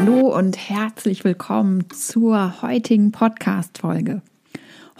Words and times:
Hallo 0.00 0.34
und 0.34 0.56
herzlich 0.56 1.24
willkommen 1.24 1.90
zur 1.90 2.62
heutigen 2.62 3.12
Podcast-Folge. 3.12 4.22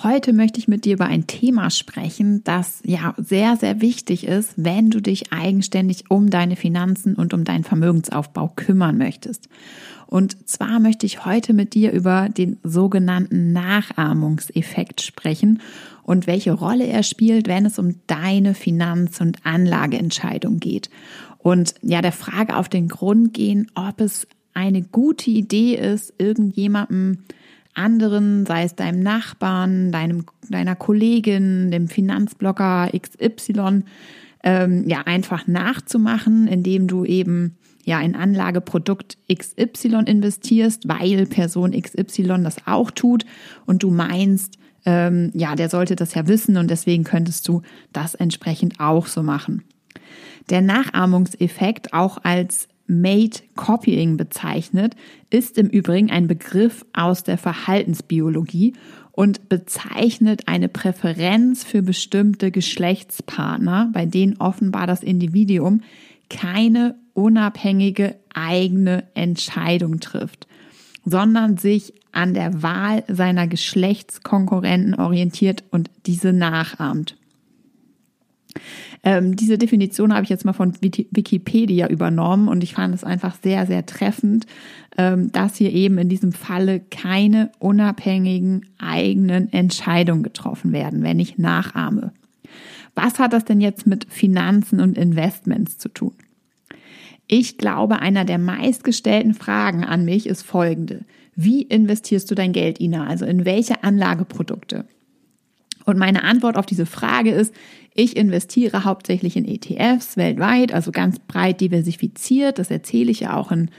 Heute 0.03 0.35
möchte 0.35 0.59
ich 0.59 0.69
mit 0.69 0.85
dir 0.85 0.93
über 0.93 1.07
ein 1.07 1.27
Thema 1.27 1.71
sprechen, 1.71 2.45
das 2.45 2.83
ja 2.85 3.15
sehr, 3.17 3.57
sehr 3.57 3.81
wichtig 3.81 4.27
ist, 4.27 4.53
wenn 4.57 4.91
du 4.91 5.01
dich 5.01 5.33
eigenständig 5.33 6.11
um 6.11 6.29
deine 6.29 6.55
Finanzen 6.55 7.15
und 7.15 7.33
um 7.33 7.45
deinen 7.45 7.65
Vermögensaufbau 7.65 8.53
kümmern 8.55 8.99
möchtest. 8.99 9.49
Und 10.07 10.47
zwar 10.47 10.81
möchte 10.81 11.07
ich 11.07 11.25
heute 11.25 11.55
mit 11.55 11.73
dir 11.73 11.93
über 11.93 12.29
den 12.29 12.59
sogenannten 12.63 13.55
Nachahmungseffekt 13.55 15.01
sprechen 15.01 15.63
und 16.03 16.27
welche 16.27 16.53
Rolle 16.53 16.87
er 16.87 17.05
spielt, 17.05 17.49
wenn 17.49 17.65
es 17.65 17.79
um 17.79 17.95
deine 18.07 18.53
Finanz- 18.53 19.23
und 19.23 19.47
Anlageentscheidung 19.47 20.61
geht. 20.61 20.91
Und 21.39 21.73
ja, 21.81 22.03
der 22.03 22.13
Frage 22.13 22.55
auf 22.55 22.69
den 22.69 22.89
Grund 22.89 23.33
gehen, 23.33 23.71
ob 23.75 24.03
es 24.03 24.27
eine 24.55 24.83
gute 24.83 25.31
Idee 25.31 25.75
ist, 25.75 26.15
irgendjemandem 26.19 27.19
anderen, 27.75 28.47
sei 28.47 28.65
es 28.65 28.75
deinem 28.75 29.01
Nachbarn, 29.03 29.93
deinem, 29.93 30.25
deiner 30.49 30.77
Kollegin, 30.77 31.71
dem 31.71 31.89
Finanzblogger 31.89 32.91
XY, 32.99 33.85
ähm, 34.43 34.89
ja, 34.89 35.03
einfach 35.03 35.47
nachzumachen, 35.47 36.49
indem 36.49 36.89
du 36.89 37.05
eben 37.05 37.57
ja 37.85 38.01
in 38.01 38.15
Anlageprodukt 38.15 39.19
XY 39.33 40.03
investierst, 40.07 40.89
weil 40.89 41.27
Person 41.27 41.73
XY 41.73 42.43
das 42.43 42.67
auch 42.67 42.91
tut 42.91 43.25
und 43.67 43.83
du 43.83 43.91
meinst, 43.91 44.59
ähm, 44.85 45.31
ja, 45.35 45.55
der 45.55 45.69
sollte 45.69 45.97
das 45.97 46.15
ja 46.15 46.27
wissen 46.27 46.57
und 46.57 46.71
deswegen 46.71 47.05
könntest 47.05 47.47
du 47.49 47.63
das 47.93 48.15
entsprechend 48.15 48.81
auch 48.81 49.07
so 49.07 49.23
machen. 49.23 49.63
Der 50.49 50.63
Nachahmungseffekt, 50.63 51.93
auch 51.93 52.19
als 52.23 52.69
Made 52.91 53.39
Copying 53.55 54.17
bezeichnet, 54.17 54.97
ist 55.31 55.59
im 55.59 55.69
Übrigen 55.69 56.11
ein 56.11 56.27
Begriff 56.27 56.85
aus 56.93 57.23
der 57.23 57.39
Verhaltensbiologie 57.39 58.75
und 59.13 59.49
bezeichnet 59.49 60.49
eine 60.49 60.69
Präferenz 60.69 61.63
für 61.63 61.83
bestimmte 61.83 62.51
Geschlechtspartner, 62.51 63.91
bei 63.93 64.07
denen 64.07 64.39
offenbar 64.39 64.89
das 64.89 65.05
Individuum 65.05 65.83
keine 66.29 66.97
unabhängige 67.15 68.17
eigene 68.35 69.05
Entscheidung 69.15 70.01
trifft, 70.01 70.49
sondern 71.05 71.59
sich 71.59 71.95
an 72.13 72.35
der 72.35 72.63
Wahl 72.63 73.05
seiner 73.07 73.47
Geschlechtskonkurrenten 73.47 74.95
orientiert 74.97 75.63
und 75.71 75.91
diese 76.07 76.33
nachahmt. 76.33 77.17
Ähm, 79.03 79.37
diese 79.37 79.59
Definition 79.59 80.13
habe 80.13 80.25
ich 80.25 80.29
jetzt 80.29 80.45
mal 80.45 80.53
von 80.53 80.75
Wikipedia 80.81 81.89
übernommen 81.89 82.49
und 82.49 82.63
ich 82.63 82.75
fand 82.75 82.95
es 82.95 83.05
einfach 83.05 83.37
sehr, 83.43 83.67
sehr 83.67 83.87
treffend, 83.87 84.47
ähm, 84.99 85.33
dass 85.33 85.57
hier 85.57 85.73
eben 85.73 85.99
in 85.99 86.09
diesem 86.09 86.33
Falle 86.33 86.81
keine 86.81 87.51
unabhängigen 87.59 88.67
eigenen 88.79 89.53
Entscheidungen 89.53 90.23
getroffen 90.23 90.73
werden, 90.73 91.03
wenn 91.03 91.19
ich 91.19 91.39
nachahme. 91.39 92.13
Was 92.95 93.19
hat 93.19 93.33
das 93.33 93.45
denn 93.45 93.61
jetzt 93.61 93.87
mit 93.87 94.07
Finanzen 94.13 94.81
und 94.81 94.99
Investments 94.99 95.79
zu 95.79 95.89
tun? 95.89 96.13
Ich 97.29 97.59
glaube, 97.59 98.01
einer 98.01 98.25
der 98.25 98.39
meistgestellten 98.39 99.35
Fragen 99.35 99.85
an 99.85 100.05
mich 100.05 100.27
ist 100.27 100.43
folgende. 100.43 101.05
Wie 101.37 101.63
investierst 101.63 102.29
du 102.31 102.35
dein 102.35 102.53
Geld, 102.53 102.81
Ina? 102.81 103.07
Also 103.07 103.25
in 103.25 103.45
welche 103.45 103.85
Anlageprodukte? 103.85 104.85
Und 105.85 105.99
meine 105.99 106.25
Antwort 106.25 106.57
auf 106.57 106.67
diese 106.67 106.87
Frage 106.87 107.31
ist, 107.31 107.55
ich 107.95 108.17
investiere 108.17 108.85
hauptsächlich 108.85 109.37
in 109.37 109.45
ETFs 109.45 110.17
weltweit, 110.17 110.73
also 110.73 110.93
ganz 110.93 111.19
breit 111.19 111.61
diversifiziert. 111.61 112.59
Das 112.59 112.71
erzähle 112.71 113.11
ich 113.11 113.21
ja 113.21 113.37
auch 113.37 113.51
in 113.51 113.71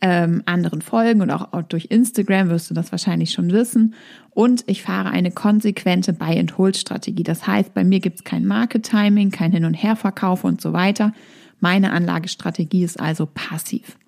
ähm, 0.00 0.42
anderen 0.46 0.80
Folgen 0.80 1.20
und 1.20 1.30
auch, 1.30 1.52
auch 1.52 1.62
durch 1.62 1.86
Instagram 1.90 2.50
wirst 2.50 2.70
du 2.70 2.74
das 2.74 2.92
wahrscheinlich 2.92 3.32
schon 3.32 3.50
wissen. 3.50 3.94
Und 4.30 4.64
ich 4.66 4.82
fahre 4.82 5.10
eine 5.10 5.30
konsequente 5.30 6.12
Buy-and-Hold-Strategie. 6.12 7.24
Das 7.24 7.46
heißt, 7.46 7.74
bei 7.74 7.84
mir 7.84 8.00
gibt 8.00 8.18
es 8.18 8.24
kein 8.24 8.46
Market-Timing, 8.46 9.30
kein 9.30 9.52
Hin- 9.52 9.64
und 9.64 9.74
Herverkauf 9.74 10.44
und 10.44 10.60
so 10.60 10.72
weiter. 10.72 11.12
Meine 11.60 11.92
Anlagestrategie 11.92 12.84
ist 12.84 13.00
also 13.00 13.26
passiv. 13.26 13.98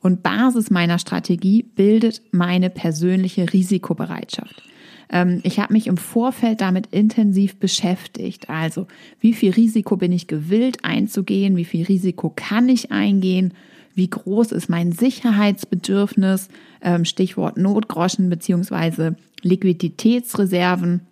Und 0.00 0.22
Basis 0.22 0.70
meiner 0.70 0.98
Strategie 0.98 1.62
bildet 1.62 2.22
meine 2.32 2.70
persönliche 2.70 3.52
Risikobereitschaft. 3.52 4.62
Ähm, 5.10 5.40
ich 5.42 5.58
habe 5.58 5.72
mich 5.72 5.86
im 5.86 5.96
Vorfeld 5.96 6.60
damit 6.60 6.88
intensiv 6.88 7.56
beschäftigt. 7.56 8.50
Also, 8.50 8.86
wie 9.20 9.32
viel 9.32 9.52
Risiko 9.52 9.96
bin 9.96 10.12
ich 10.12 10.26
gewillt 10.26 10.84
einzugehen? 10.84 11.56
Wie 11.56 11.64
viel 11.64 11.84
Risiko 11.84 12.32
kann 12.34 12.68
ich 12.68 12.92
eingehen? 12.92 13.54
Wie 13.94 14.08
groß 14.08 14.52
ist 14.52 14.68
mein 14.68 14.92
Sicherheitsbedürfnis? 14.92 16.48
Ähm, 16.80 17.04
Stichwort 17.04 17.58
Notgroschen 17.58 18.30
beziehungsweise 18.30 19.16
Liquiditätsreserven. 19.42 21.02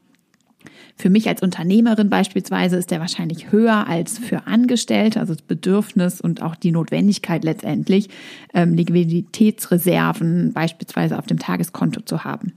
Für 0.96 1.08
mich 1.08 1.28
als 1.28 1.42
Unternehmerin 1.42 2.10
beispielsweise 2.10 2.76
ist 2.76 2.90
der 2.90 3.00
wahrscheinlich 3.00 3.50
höher 3.52 3.86
als 3.86 4.18
für 4.18 4.46
Angestellte, 4.46 5.18
also 5.18 5.34
das 5.34 5.42
Bedürfnis 5.42 6.20
und 6.20 6.42
auch 6.42 6.54
die 6.54 6.72
Notwendigkeit 6.72 7.42
letztendlich, 7.42 8.10
ähm, 8.52 8.74
Liquiditätsreserven 8.74 10.52
beispielsweise 10.52 11.18
auf 11.18 11.26
dem 11.26 11.38
Tageskonto 11.38 12.02
zu 12.02 12.24
haben. 12.24 12.52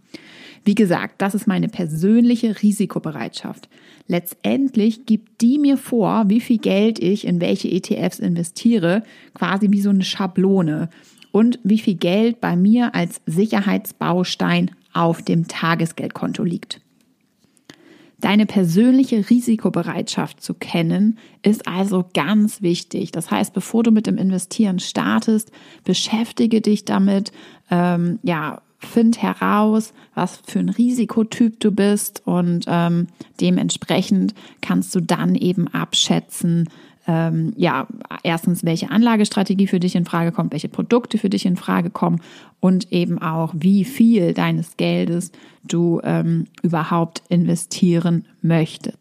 Wie 0.65 0.75
gesagt, 0.75 1.21
das 1.21 1.35
ist 1.35 1.47
meine 1.47 1.67
persönliche 1.67 2.61
Risikobereitschaft. 2.61 3.67
Letztendlich 4.07 5.05
gibt 5.05 5.41
die 5.41 5.59
mir 5.59 5.77
vor, 5.77 6.25
wie 6.27 6.39
viel 6.39 6.57
Geld 6.57 6.99
ich 6.99 7.25
in 7.27 7.41
welche 7.41 7.69
ETFs 7.69 8.19
investiere, 8.19 9.03
quasi 9.33 9.71
wie 9.71 9.81
so 9.81 9.89
eine 9.89 10.03
Schablone 10.03 10.89
und 11.31 11.59
wie 11.63 11.79
viel 11.79 11.95
Geld 11.95 12.39
bei 12.39 12.55
mir 12.55 12.95
als 12.95 13.21
Sicherheitsbaustein 13.25 14.71
auf 14.93 15.21
dem 15.21 15.47
Tagesgeldkonto 15.47 16.43
liegt. 16.43 16.79
Deine 18.23 18.45
persönliche 18.45 19.29
Risikobereitschaft 19.29 20.41
zu 20.41 20.53
kennen, 20.53 21.17
ist 21.41 21.67
also 21.67 22.05
ganz 22.13 22.61
wichtig. 22.61 23.11
Das 23.11 23.29
heißt, 23.29 23.53
bevor 23.53 23.83
du 23.83 23.91
mit 23.91 24.07
dem 24.07 24.17
Investieren 24.17 24.79
startest, 24.79 25.51
beschäftige 25.83 26.61
dich 26.61 26.85
damit, 26.85 27.33
ähm, 27.69 28.19
ja, 28.23 28.61
find 28.85 29.21
heraus, 29.21 29.93
was 30.15 30.41
für 30.45 30.59
ein 30.59 30.69
Risikotyp 30.69 31.59
du 31.59 31.71
bist 31.71 32.21
und 32.25 32.65
ähm, 32.67 33.07
dementsprechend 33.41 34.33
kannst 34.61 34.93
du 34.95 34.99
dann 34.99 35.35
eben 35.35 35.67
abschätzen, 35.67 36.69
ähm, 37.05 37.53
ja, 37.57 37.87
erstens, 38.23 38.63
welche 38.63 38.89
Anlagestrategie 38.89 39.67
für 39.67 39.79
dich 39.79 39.95
in 39.95 40.05
Frage 40.05 40.31
kommt, 40.31 40.53
welche 40.53 40.69
Produkte 40.69 41.17
für 41.17 41.29
dich 41.29 41.45
in 41.45 41.57
Frage 41.57 41.89
kommen 41.89 42.21
und 42.59 42.91
eben 42.93 43.21
auch, 43.21 43.53
wie 43.57 43.83
viel 43.83 44.33
deines 44.33 44.77
Geldes 44.77 45.31
du 45.63 45.99
ähm, 46.03 46.45
überhaupt 46.61 47.23
investieren 47.27 48.25
möchtest. 48.41 48.97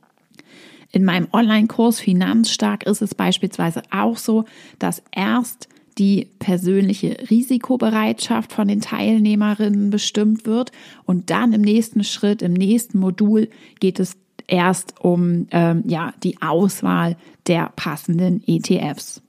In 0.90 1.04
meinem 1.04 1.28
Online-Kurs 1.32 2.00
Finanzstark 2.00 2.82
ist 2.84 3.02
es 3.02 3.14
beispielsweise 3.14 3.82
auch 3.90 4.16
so, 4.16 4.44
dass 4.78 5.02
erst 5.12 5.68
die 5.98 6.28
persönliche 6.38 7.16
Risikobereitschaft 7.30 8.52
von 8.52 8.68
den 8.68 8.80
Teilnehmerinnen 8.80 9.90
bestimmt 9.90 10.46
wird. 10.46 10.72
Und 11.04 11.30
dann 11.30 11.52
im 11.52 11.60
nächsten 11.60 12.04
Schritt, 12.04 12.42
im 12.42 12.52
nächsten 12.52 12.98
Modul 12.98 13.48
geht 13.80 14.00
es 14.00 14.16
erst 14.46 15.00
um 15.00 15.46
ähm, 15.50 15.84
ja, 15.86 16.12
die 16.22 16.40
Auswahl 16.42 17.16
der 17.46 17.72
passenden 17.76 18.42
ETFs. 18.46 19.22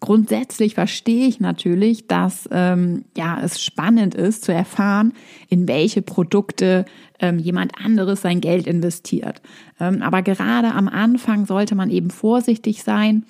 Grundsätzlich 0.00 0.74
verstehe 0.74 1.26
ich 1.26 1.40
natürlich, 1.40 2.06
dass 2.06 2.46
ähm, 2.52 3.06
ja, 3.16 3.40
es 3.42 3.64
spannend 3.64 4.14
ist 4.14 4.44
zu 4.44 4.52
erfahren, 4.52 5.14
in 5.48 5.66
welche 5.66 6.02
Produkte 6.02 6.84
ähm, 7.20 7.38
jemand 7.38 7.72
anderes 7.82 8.20
sein 8.20 8.42
Geld 8.42 8.66
investiert. 8.66 9.40
Ähm, 9.80 10.02
aber 10.02 10.20
gerade 10.20 10.72
am 10.72 10.88
Anfang 10.88 11.46
sollte 11.46 11.74
man 11.74 11.88
eben 11.88 12.10
vorsichtig 12.10 12.82
sein, 12.82 13.24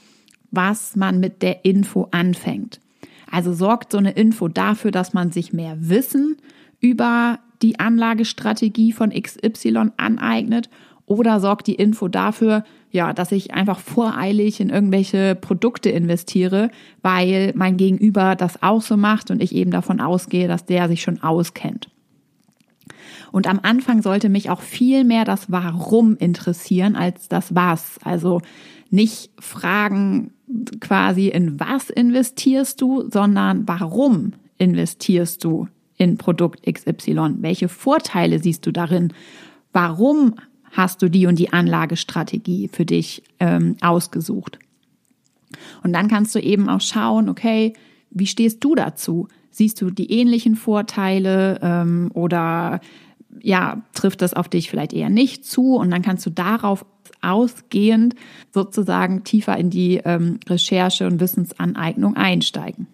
was 0.55 0.97
man 0.97 1.21
mit 1.21 1.43
der 1.43 1.65
Info 1.65 2.09
anfängt. 2.11 2.81
Also 3.31 3.53
sorgt 3.53 3.93
so 3.93 3.99
eine 3.99 4.13
Info 4.13 4.49
dafür, 4.49 4.91
dass 4.91 5.13
man 5.13 5.33
sich 5.33 5.53
mehr 5.53 5.77
Wissen 5.81 6.37
über 6.81 7.39
die 7.63 7.81
Anlagestrategie 7.81 8.93
von 8.93 9.11
XY 9.11 9.91
aneignet 9.97 10.69
oder 11.07 11.41
sorgt 11.41 11.67
die 11.67 11.75
Info 11.75 12.09
dafür, 12.09 12.65
ja, 12.91 13.13
dass 13.13 13.33
ich 13.33 13.53
einfach 13.53 13.81
voreilig 13.81 14.61
in 14.61 14.71
irgendwelche 14.71 15.35
Produkte 15.35 15.91
investiere, 15.91 16.71
weil 17.03 17.53
mein 17.57 17.77
Gegenüber 17.77 18.37
das 18.37 18.63
auch 18.63 18.83
so 18.83 18.97
macht 18.97 19.31
und 19.31 19.43
ich 19.43 19.55
eben 19.55 19.71
davon 19.71 20.01
ausgehe, 20.01 20.49
dass 20.49 20.65
der 20.65 20.89
sich 20.89 21.03
schon 21.03 21.23
auskennt. 21.23 21.89
Und 23.33 23.49
am 23.49 23.61
Anfang 23.63 24.03
sollte 24.03 24.29
mich 24.29 24.51
auch 24.51 24.61
viel 24.61 25.05
mehr 25.05 25.25
das 25.25 25.51
Warum 25.51 26.17
interessieren 26.17 26.97
als 26.97 27.29
das 27.29 27.55
Was. 27.55 27.99
Also 28.05 28.41
nicht 28.91 29.31
fragen 29.39 30.33
quasi 30.81 31.29
in 31.29 31.59
was 31.59 31.91
investierst 31.91 32.81
du, 32.81 33.09
sondern 33.11 33.67
warum 33.67 34.35
investierst 34.59 35.43
du 35.45 35.69
in 35.97 36.19
Produkt 36.19 36.65
XY? 36.71 37.37
Welche 37.39 37.69
Vorteile 37.69 38.39
siehst 38.39 38.67
du 38.67 38.73
darin? 38.73 39.13
Warum 39.73 40.35
hast 40.73 41.03
du 41.03 41.09
die 41.09 41.27
und 41.27 41.39
die 41.39 41.53
Anlagestrategie 41.53 42.69
für 42.69 42.85
dich 42.85 43.23
ähm, 43.41 43.77
ausgesucht? 43.81 44.59
Und 45.83 45.93
dann 45.93 46.09
kannst 46.09 46.35
du 46.35 46.41
eben 46.41 46.69
auch 46.69 46.81
schauen, 46.81 47.29
okay, 47.29 47.75
wie 48.11 48.27
stehst 48.27 48.63
du 48.63 48.75
dazu? 48.75 49.29
Siehst 49.55 49.81
du 49.81 49.91
die 49.91 50.11
ähnlichen 50.11 50.57
Vorteile 50.57 51.61
ähm, 51.63 52.11
oder 52.13 52.81
ja, 53.41 53.83
trifft 53.93 54.21
das 54.21 54.35
auf 54.35 54.49
dich 54.49 54.69
vielleicht 54.69 54.93
eher 54.93 55.11
nicht 55.11 55.45
zu? 55.45 55.77
Und 55.77 55.93
dann 55.93 56.03
kannst 56.03 56.27
du 56.27 56.31
darauf 56.31 56.85
ausgehend 57.23 58.17
sozusagen 58.53 59.23
tiefer 59.23 59.57
in 59.57 59.71
die 59.71 60.01
ähm, 60.05 60.41
Recherche 60.49 61.07
und 61.07 61.21
Wissensaneignung 61.21 62.17
einsteigen. 62.17 62.89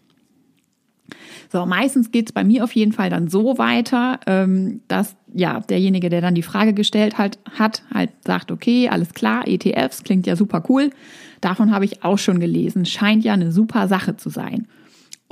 So, 1.51 1.65
meistens 1.65 2.11
geht's 2.11 2.33
bei 2.33 2.45
mir 2.45 2.63
auf 2.63 2.73
jeden 2.77 2.93
Fall 2.93 3.09
dann 3.09 3.29
so 3.29 3.57
weiter, 3.57 4.21
ähm, 4.27 4.83
dass 4.87 5.17
ja 5.33 5.61
derjenige, 5.61 6.11
der 6.11 6.21
dann 6.21 6.35
die 6.35 6.43
Frage 6.43 6.75
gestellt 6.75 7.17
halt, 7.17 7.39
hat, 7.59 7.85
halt 7.93 8.11
sagt, 8.27 8.53
okay, 8.53 8.91
alles 8.91 9.15
klar, 9.15 9.49
ETFs 9.49 10.05
klingt 10.05 10.27
ja 10.27 10.37
super 10.37 10.63
cool. 10.69 10.91
Davon 11.41 11.73
habe 11.73 11.87
ich 11.87 12.05
auch 12.05 12.19
schon 12.19 12.39
gelesen. 12.39 12.85
Scheint 12.85 13.25
ja 13.25 13.33
eine 13.33 13.51
super 13.51 13.89
Sache 13.89 14.19
zu 14.19 14.29
sein. 14.29 14.69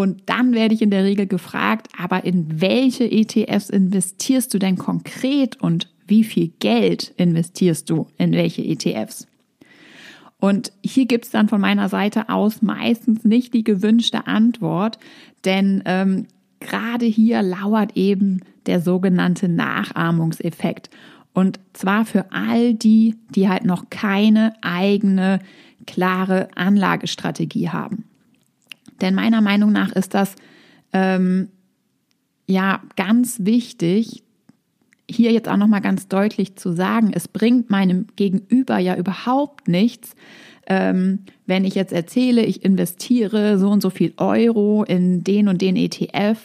Und 0.01 0.23
dann 0.27 0.55
werde 0.55 0.77
ich 0.77 0.83
in 0.83 0.93
der 0.93 1.03
Regel 1.03 1.27
gefragt, 1.27 1.89
aber 1.99 2.23
in 2.23 2.61
welche 2.61 3.11
ETFs 3.11 3.69
investierst 3.69 4.55
du 4.55 4.61
denn 4.61 4.79
konkret 4.79 5.61
und 5.61 5.91
wie 6.07 6.23
viel 6.23 6.53
Geld 6.61 7.13
investierst 7.17 7.91
du 7.91 8.07
in 8.17 8.31
welche 8.31 8.63
ETFs? 8.63 9.27
Und 10.39 10.71
hier 10.85 11.07
gibt's 11.07 11.31
dann 11.31 11.49
von 11.49 11.61
meiner 11.61 11.89
Seite 11.89 12.29
aus 12.29 12.63
meistens 12.63 13.25
nicht 13.25 13.55
die 13.55 13.65
gewünschte 13.65 14.29
Antwort, 14.29 15.01
denn 15.45 15.83
ähm, 15.85 16.27
gerade 16.61 17.07
hier 17.07 17.43
lauert 17.43 17.97
eben 17.97 18.43
der 18.67 18.81
sogenannte 18.81 19.49
Nachahmungseffekt. 19.49 20.91
Und 21.33 21.59
zwar 21.73 22.05
für 22.05 22.31
all 22.31 22.73
die, 22.73 23.17
die 23.31 23.49
halt 23.49 23.65
noch 23.65 23.91
keine 23.91 24.53
eigene, 24.61 25.41
klare 25.89 26.51
Anlagestrategie 26.55 27.71
haben. 27.71 28.05
Denn 29.01 29.15
meiner 29.15 29.41
Meinung 29.41 29.73
nach 29.73 29.93
ist 29.93 30.15
das 30.15 30.35
ähm, 30.93 31.49
ja 32.47 32.83
ganz 32.97 33.45
wichtig, 33.45 34.23
hier 35.11 35.33
jetzt 35.33 35.49
auch 35.49 35.57
nochmal 35.57 35.81
ganz 35.81 36.09
deutlich 36.09 36.57
zu 36.57 36.73
sagen, 36.73 37.13
es 37.15 37.29
bringt 37.29 37.71
meinem 37.71 38.09
Gegenüber 38.17 38.79
ja 38.79 38.97
überhaupt 38.97 39.69
nichts, 39.69 40.15
ähm, 40.67 41.21
wenn 41.47 41.65
ich 41.65 41.75
jetzt 41.75 41.93
erzähle, 41.93 42.45
ich 42.45 42.63
investiere 42.63 43.59
so 43.59 43.71
und 43.71 43.81
so 43.81 43.89
viel 43.89 44.13
Euro 44.19 44.85
in 44.85 45.25
den 45.25 45.49
und 45.49 45.63
den 45.63 45.77
ETF, 45.77 46.39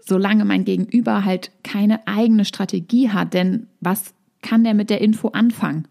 solange 0.00 0.44
mein 0.44 0.64
Gegenüber 0.64 1.24
halt 1.24 1.50
keine 1.64 2.06
eigene 2.06 2.44
Strategie 2.44 3.10
hat. 3.10 3.34
Denn 3.34 3.66
was 3.80 4.14
kann 4.42 4.62
der 4.62 4.74
mit 4.74 4.90
der 4.90 5.00
Info 5.00 5.28
anfangen? 5.28 5.88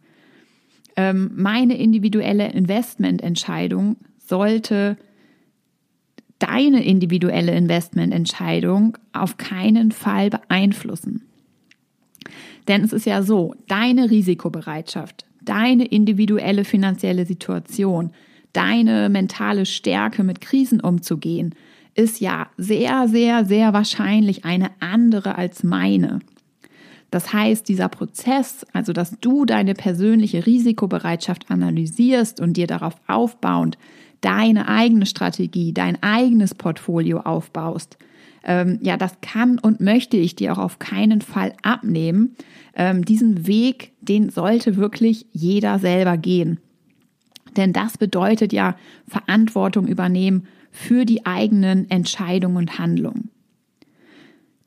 Ähm, 0.96 1.32
meine 1.36 1.78
individuelle 1.78 2.50
Investmententscheidung 2.52 3.98
sollte 4.18 4.98
deine 6.40 6.84
individuelle 6.84 7.56
Investmententscheidung 7.56 8.98
auf 9.14 9.38
keinen 9.38 9.92
Fall 9.92 10.30
beeinflussen. 10.30 11.24
Denn 12.68 12.84
es 12.84 12.94
ist 12.94 13.06
ja 13.06 13.24
so, 13.24 13.56
deine 13.68 14.10
Risikobereitschaft, 14.10 15.26
deine 15.42 15.86
individuelle 15.86 16.66
finanzielle 16.66 17.26
Situation, 17.26 18.12
deine 18.54 19.10
mentale 19.10 19.66
Stärke 19.66 20.24
mit 20.24 20.42
Krisen 20.42 20.82
umzugehen, 20.82 21.56
ist 21.96 22.20
ja 22.20 22.48
sehr, 22.58 23.08
sehr, 23.08 23.46
sehr 23.46 23.74
wahrscheinlich 23.74 24.46
eine 24.46 24.70
andere 24.80 25.36
als 25.36 25.64
meine. 25.64 26.20
Das 27.10 27.32
heißt, 27.32 27.68
dieser 27.70 27.88
Prozess, 27.88 28.66
also 28.74 28.92
dass 28.94 29.18
du 29.22 29.46
deine 29.46 29.74
persönliche 29.74 30.46
Risikobereitschaft 30.46 31.50
analysierst 31.50 32.40
und 32.42 32.58
dir 32.58 32.68
darauf 32.68 32.96
aufbauend 33.08 33.78
deine 34.22 34.68
eigene 34.68 35.06
Strategie, 35.06 35.74
dein 35.74 36.02
eigenes 36.02 36.56
Portfolio 36.56 37.20
aufbaust, 37.20 37.98
ähm, 38.48 38.80
ja, 38.82 38.98
das 38.98 39.20
kann 39.22 39.60
und 39.60 39.82
möchte 39.82 40.18
ich 40.18 40.36
dir 40.36 40.54
auch 40.54 40.58
auf 40.58 40.80
keinen 40.80 41.22
Fall 41.22 41.54
abnehmen. 41.62 42.36
Ähm, 42.76 43.04
diesen 43.04 43.46
Weg, 43.46 43.92
den 44.00 44.30
sollte 44.30 44.78
wirklich 44.78 45.28
jeder 45.34 45.80
selber 45.80 46.18
gehen. 46.18 46.60
Denn 47.58 47.74
das 47.74 47.98
bedeutet 47.98 48.54
ja 48.54 48.78
Verantwortung 49.08 49.88
übernehmen 49.88 50.48
für 50.72 51.06
die 51.06 51.26
eigenen 51.26 51.90
Entscheidungen 51.90 52.58
und 52.58 52.80
Handlungen. 52.80 53.32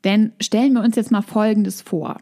Denn 0.03 0.33
stellen 0.39 0.73
wir 0.73 0.83
uns 0.83 0.95
jetzt 0.95 1.11
mal 1.11 1.21
Folgendes 1.21 1.81
vor. 1.81 2.17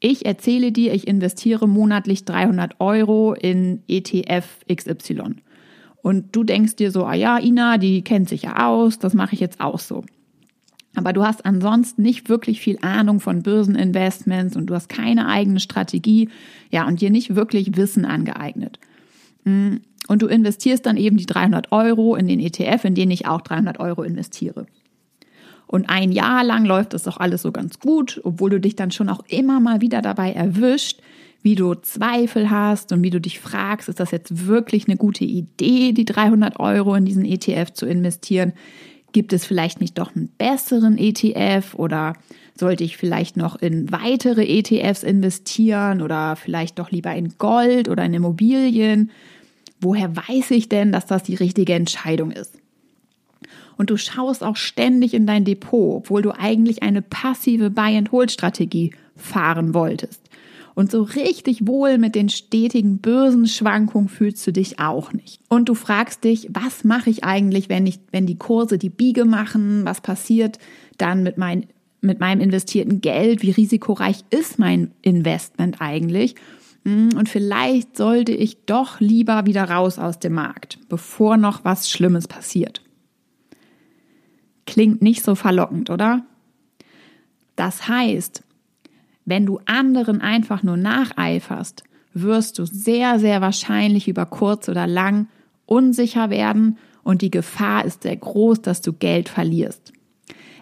Ich 0.00 0.26
erzähle 0.26 0.72
dir, 0.72 0.92
ich 0.94 1.06
investiere 1.06 1.66
monatlich 1.66 2.24
300 2.24 2.80
Euro 2.80 3.34
in 3.34 3.82
ETF 3.88 4.60
XY. 4.72 5.36
Und 6.04 6.36
du 6.36 6.44
denkst 6.44 6.76
dir 6.76 6.92
so, 6.92 7.04
ah 7.04 7.14
ja, 7.14 7.38
Ina, 7.38 7.78
die 7.78 8.02
kennt 8.02 8.28
sich 8.28 8.42
ja 8.42 8.68
aus, 8.68 9.00
das 9.00 9.12
mache 9.12 9.34
ich 9.34 9.40
jetzt 9.40 9.60
auch 9.60 9.80
so 9.80 10.04
aber 10.94 11.12
du 11.12 11.24
hast 11.24 11.44
ansonsten 11.44 12.02
nicht 12.02 12.28
wirklich 12.28 12.60
viel 12.60 12.78
Ahnung 12.80 13.20
von 13.20 13.42
Börseninvestments 13.42 14.56
und 14.56 14.66
du 14.66 14.74
hast 14.74 14.88
keine 14.88 15.28
eigene 15.28 15.60
Strategie, 15.60 16.28
ja, 16.70 16.86
und 16.86 17.00
dir 17.00 17.10
nicht 17.10 17.34
wirklich 17.34 17.76
Wissen 17.76 18.04
angeeignet. 18.04 18.78
Mm, 19.44 19.76
und 20.06 20.22
du 20.22 20.26
investierst 20.26 20.86
dann 20.86 20.96
eben 20.96 21.16
die 21.16 21.26
300 21.26 21.72
Euro 21.72 22.14
in 22.14 22.28
den 22.28 22.40
ETF, 22.40 22.84
in 22.84 22.94
den 22.94 23.10
ich 23.10 23.26
auch 23.26 23.40
300 23.40 23.80
Euro 23.80 24.02
investiere. 24.02 24.66
Und 25.66 25.88
ein 25.88 26.12
Jahr 26.12 26.44
lang 26.44 26.66
läuft 26.66 26.92
das 26.92 27.04
doch 27.04 27.16
alles 27.16 27.42
so 27.42 27.50
ganz 27.50 27.80
gut, 27.80 28.20
obwohl 28.22 28.50
du 28.50 28.60
dich 28.60 28.76
dann 28.76 28.90
schon 28.90 29.08
auch 29.08 29.24
immer 29.28 29.60
mal 29.60 29.80
wieder 29.80 30.02
dabei 30.02 30.32
erwischt, 30.32 31.00
wie 31.44 31.56
du 31.56 31.74
Zweifel 31.74 32.50
hast 32.50 32.90
und 32.90 33.02
wie 33.02 33.10
du 33.10 33.20
dich 33.20 33.38
fragst, 33.38 33.90
ist 33.90 34.00
das 34.00 34.10
jetzt 34.12 34.46
wirklich 34.46 34.88
eine 34.88 34.96
gute 34.96 35.24
Idee, 35.24 35.92
die 35.92 36.06
300 36.06 36.58
Euro 36.58 36.94
in 36.94 37.04
diesen 37.04 37.26
ETF 37.26 37.70
zu 37.74 37.84
investieren? 37.84 38.54
Gibt 39.12 39.34
es 39.34 39.44
vielleicht 39.44 39.78
nicht 39.78 39.98
doch 39.98 40.16
einen 40.16 40.30
besseren 40.38 40.96
ETF 40.96 41.74
oder 41.74 42.14
sollte 42.58 42.82
ich 42.82 42.96
vielleicht 42.96 43.36
noch 43.36 43.60
in 43.60 43.92
weitere 43.92 44.44
ETFs 44.46 45.02
investieren 45.02 46.00
oder 46.00 46.34
vielleicht 46.34 46.78
doch 46.78 46.90
lieber 46.90 47.14
in 47.14 47.36
Gold 47.36 47.90
oder 47.90 48.06
in 48.06 48.14
Immobilien? 48.14 49.10
Woher 49.82 50.16
weiß 50.16 50.50
ich 50.52 50.70
denn, 50.70 50.92
dass 50.92 51.04
das 51.04 51.24
die 51.24 51.34
richtige 51.34 51.74
Entscheidung 51.74 52.30
ist? 52.30 52.58
Und 53.76 53.90
du 53.90 53.98
schaust 53.98 54.42
auch 54.42 54.56
ständig 54.56 55.12
in 55.12 55.26
dein 55.26 55.44
Depot, 55.44 55.96
obwohl 55.96 56.22
du 56.22 56.30
eigentlich 56.30 56.82
eine 56.82 57.02
passive 57.02 57.68
Buy-and-Hold-Strategie 57.68 58.94
fahren 59.14 59.74
wolltest. 59.74 60.23
Und 60.74 60.90
so 60.90 61.02
richtig 61.02 61.68
wohl 61.68 61.98
mit 61.98 62.16
den 62.16 62.28
stetigen 62.28 62.98
Börsenschwankungen 62.98 64.08
fühlst 64.08 64.44
du 64.46 64.52
dich 64.52 64.80
auch 64.80 65.12
nicht. 65.12 65.40
Und 65.48 65.68
du 65.68 65.74
fragst 65.74 66.24
dich, 66.24 66.48
was 66.50 66.82
mache 66.82 67.10
ich 67.10 67.22
eigentlich, 67.22 67.68
wenn 67.68 67.86
ich, 67.86 68.00
wenn 68.10 68.26
die 68.26 68.38
Kurse 68.38 68.76
die 68.76 68.90
Biege 68.90 69.24
machen? 69.24 69.84
Was 69.84 70.00
passiert 70.00 70.58
dann 70.98 71.22
mit 71.22 71.38
mein, 71.38 71.66
mit 72.00 72.18
meinem 72.18 72.40
investierten 72.40 73.00
Geld? 73.00 73.42
Wie 73.42 73.52
risikoreich 73.52 74.24
ist 74.30 74.58
mein 74.58 74.90
Investment 75.02 75.80
eigentlich? 75.80 76.34
Hm, 76.84 77.10
und 77.16 77.28
vielleicht 77.28 77.96
sollte 77.96 78.32
ich 78.32 78.64
doch 78.66 78.98
lieber 78.98 79.46
wieder 79.46 79.70
raus 79.70 79.98
aus 80.00 80.18
dem 80.18 80.34
Markt, 80.34 80.78
bevor 80.88 81.36
noch 81.36 81.64
was 81.64 81.88
Schlimmes 81.88 82.26
passiert. 82.26 82.82
Klingt 84.66 85.02
nicht 85.02 85.22
so 85.22 85.36
verlockend, 85.36 85.90
oder? 85.90 86.24
Das 87.54 87.86
heißt, 87.88 88.42
wenn 89.24 89.46
du 89.46 89.60
anderen 89.66 90.20
einfach 90.20 90.62
nur 90.62 90.76
nacheiferst, 90.76 91.84
wirst 92.12 92.58
du 92.58 92.66
sehr, 92.66 93.18
sehr 93.18 93.40
wahrscheinlich 93.40 94.08
über 94.08 94.26
kurz 94.26 94.68
oder 94.68 94.86
lang 94.86 95.28
unsicher 95.66 96.30
werden 96.30 96.78
und 97.02 97.22
die 97.22 97.30
Gefahr 97.30 97.84
ist 97.84 98.02
sehr 98.02 98.16
groß, 98.16 98.62
dass 98.62 98.80
du 98.80 98.92
Geld 98.92 99.28
verlierst. 99.28 99.92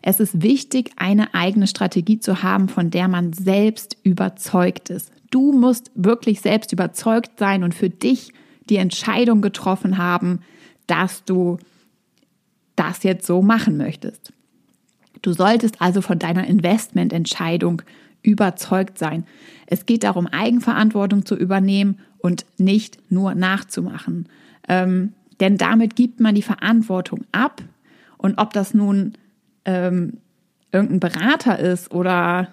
Es 0.03 0.19
ist 0.19 0.43
wichtig, 0.43 0.91
eine 0.97 1.33
eigene 1.35 1.69
Strategie 1.69 2.19
zu 2.19 2.43
haben, 2.43 2.69
von 2.69 2.91
der 2.91 3.07
man 3.07 3.33
selbst 3.33 3.97
überzeugt 4.03 4.91
ist. 4.91 5.13
Du 5.31 5.53
musst 5.53 5.93
wirklich 5.95 6.41
selbst 6.41 6.73
überzeugt 6.73 7.39
sein 7.39 7.63
und 7.63 7.75
für 7.75 7.89
dich 7.89 8.33
die 8.69 8.77
Entscheidung 8.77 9.41
getroffen 9.43 9.99
haben, 9.99 10.41
dass 10.87 11.25
du 11.25 11.59
das 12.75 13.05
jetzt 13.05 13.27
so 13.27 13.43
machen 13.43 13.77
möchtest. 13.77 14.33
Du 15.23 15.33
solltest 15.33 15.81
also 15.81 16.03
von 16.03 16.19
deiner 16.19 16.47
Investmententscheidung 16.47 17.83
überzeugt 18.23 18.99
sein. 18.99 19.25
Es 19.67 19.87
geht 19.87 20.05
darum, 20.05 20.27
Eigenverantwortung 20.27 21.25
zu 21.25 21.35
übernehmen 21.35 21.99
und 22.19 22.47
nicht 22.59 22.99
nur 23.11 23.35
nachzumachen. 23.35 24.29
Ähm, 24.69 25.13
denn 25.41 25.59
damit 25.59 25.97
gibt 25.97 26.21
man 26.21 26.35
die 26.35 26.43
Verantwortung 26.43 27.25
ab. 27.33 27.63
Und 28.17 28.39
ob 28.39 28.53
das 28.53 28.75
nun 28.75 29.15
ähm, 29.65 30.19
irgendein 30.71 31.01
Berater 31.01 31.59
ist 31.59 31.93
oder 31.93 32.49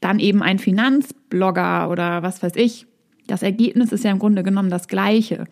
dann 0.00 0.18
eben 0.18 0.42
ein 0.42 0.58
Finanzblogger 0.58 1.90
oder 1.90 2.22
was 2.22 2.42
weiß 2.42 2.56
ich, 2.56 2.86
das 3.26 3.42
Ergebnis 3.42 3.90
ist 3.90 4.04
ja 4.04 4.10
im 4.10 4.18
Grunde 4.18 4.42
genommen 4.42 4.70
das 4.70 4.86
gleiche. 4.86 5.46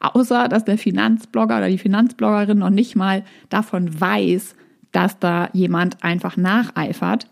Außer, 0.00 0.48
dass 0.48 0.64
der 0.64 0.78
Finanzblogger 0.78 1.58
oder 1.58 1.68
die 1.68 1.78
Finanzbloggerin 1.78 2.58
noch 2.58 2.70
nicht 2.70 2.94
mal 2.94 3.24
davon 3.48 4.00
weiß, 4.00 4.54
dass 4.92 5.18
da 5.18 5.50
jemand 5.52 6.02
einfach 6.04 6.36
nacheifert 6.36 7.26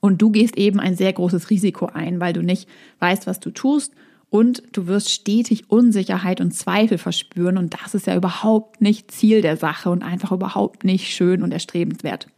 und 0.00 0.20
du 0.20 0.30
gehst 0.30 0.56
eben 0.56 0.80
ein 0.80 0.96
sehr 0.96 1.12
großes 1.12 1.50
Risiko 1.50 1.86
ein, 1.86 2.20
weil 2.20 2.32
du 2.32 2.42
nicht 2.42 2.68
weißt, 2.98 3.26
was 3.26 3.40
du 3.40 3.50
tust 3.50 3.92
und 4.30 4.62
du 4.72 4.86
wirst 4.86 5.10
stetig 5.10 5.70
Unsicherheit 5.70 6.40
und 6.40 6.52
Zweifel 6.52 6.98
verspüren 6.98 7.56
und 7.56 7.74
das 7.82 7.94
ist 7.94 8.06
ja 8.06 8.16
überhaupt 8.16 8.80
nicht 8.80 9.10
Ziel 9.10 9.40
der 9.40 9.56
Sache 9.56 9.90
und 9.90 10.02
einfach 10.02 10.32
überhaupt 10.32 10.84
nicht 10.84 11.08
schön 11.08 11.42
und 11.42 11.52
erstrebenswert. 11.52 12.28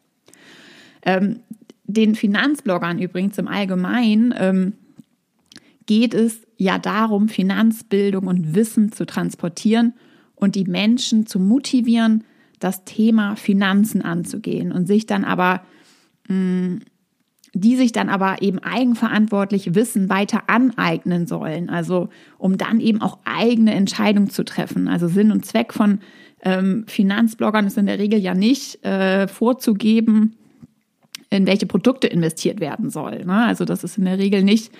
Ähm, 1.02 1.40
den 1.85 2.14
Finanzbloggern 2.14 2.99
übrigens 2.99 3.37
im 3.38 3.49
Allgemeinen 3.49 4.33
ähm, 4.37 4.73
geht 5.87 6.14
es 6.14 6.42
ja 6.57 6.78
darum, 6.78 7.28
Finanzbildung 7.28 8.28
und 8.28 8.54
Wissen 8.54 8.92
zu 8.92 9.07
transportieren 9.07 9.95
und 10.37 10.54
die 10.54 10.64
Menschen 10.64 11.26
zu 11.26 11.40
motivieren, 11.40 12.23
das 12.61 12.85
Thema 12.85 13.35
Finanzen 13.35 14.02
anzugehen 14.02 14.71
und 14.71 14.87
sich 14.87 15.07
dann 15.07 15.25
aber 15.25 15.62
mh, 16.28 16.37
mm, 16.37 16.80
die 17.52 17.76
sich 17.76 17.92
dann 17.92 18.09
aber 18.09 18.42
eben 18.42 18.59
eigenverantwortlich 18.61 19.75
Wissen 19.75 20.09
weiter 20.09 20.45
aneignen 20.49 21.26
sollen. 21.26 21.69
Also 21.69 22.09
um 22.38 22.59
dann 22.59 22.80
eben 22.80 23.02
auch 23.02 23.19
eigene 23.25 23.75
Entscheidungen 23.75 24.30
zu 24.30 24.45
treffen. 24.45 24.88
Also 24.88 25.09
Sinn 25.09 25.33
und 25.33 25.45
Zweck 25.45 25.73
von 25.73 26.00
ähm, 26.42 26.85
Finanzbloggern 26.87 27.66
ist 27.66 27.76
in 27.78 27.87
der 27.87 27.99
Regel 27.99 28.19
ja 28.21 28.35
nicht 28.35 28.85
äh, 28.85 29.28
vorzugeben, 29.28 30.37
in 31.28 31.47
welche 31.47 31.66
Produkte 31.66 32.07
investiert 32.07 32.61
werden 32.61 32.90
soll. 32.90 33.25
Ne? 33.25 33.45
Also 33.47 33.64
das 33.64 33.85
ist 33.85 33.99
in 33.99 34.04
der 34.04 34.19
Regel 34.19 34.42
nicht, 34.42 34.73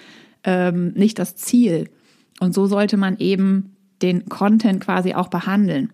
ähm, 0.45 0.93
nicht 0.95 1.19
das 1.19 1.37
Ziel. 1.37 1.89
Und 2.41 2.55
so 2.55 2.67
sollte 2.67 2.97
man 2.97 3.19
eben 3.19 3.77
den 4.03 4.29
Content 4.29 4.81
quasi 4.81 5.15
auch 5.15 5.29
behandeln. 5.29 5.93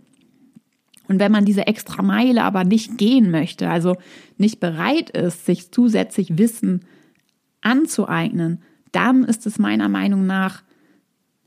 Und 1.08 1.20
wenn 1.20 1.32
man 1.32 1.44
diese 1.44 1.66
extra 1.66 2.02
Meile 2.02 2.42
aber 2.42 2.64
nicht 2.64 2.98
gehen 2.98 3.30
möchte, 3.30 3.68
also 3.68 3.96
nicht 4.38 4.60
bereit 4.60 5.10
ist, 5.10 5.46
sich 5.46 5.70
zusätzlich 5.70 6.38
Wissen 6.38 6.84
anzueignen, 7.60 8.62
dann 8.92 9.24
ist 9.24 9.46
es 9.46 9.58
meiner 9.58 9.88
Meinung 9.88 10.26
nach 10.26 10.62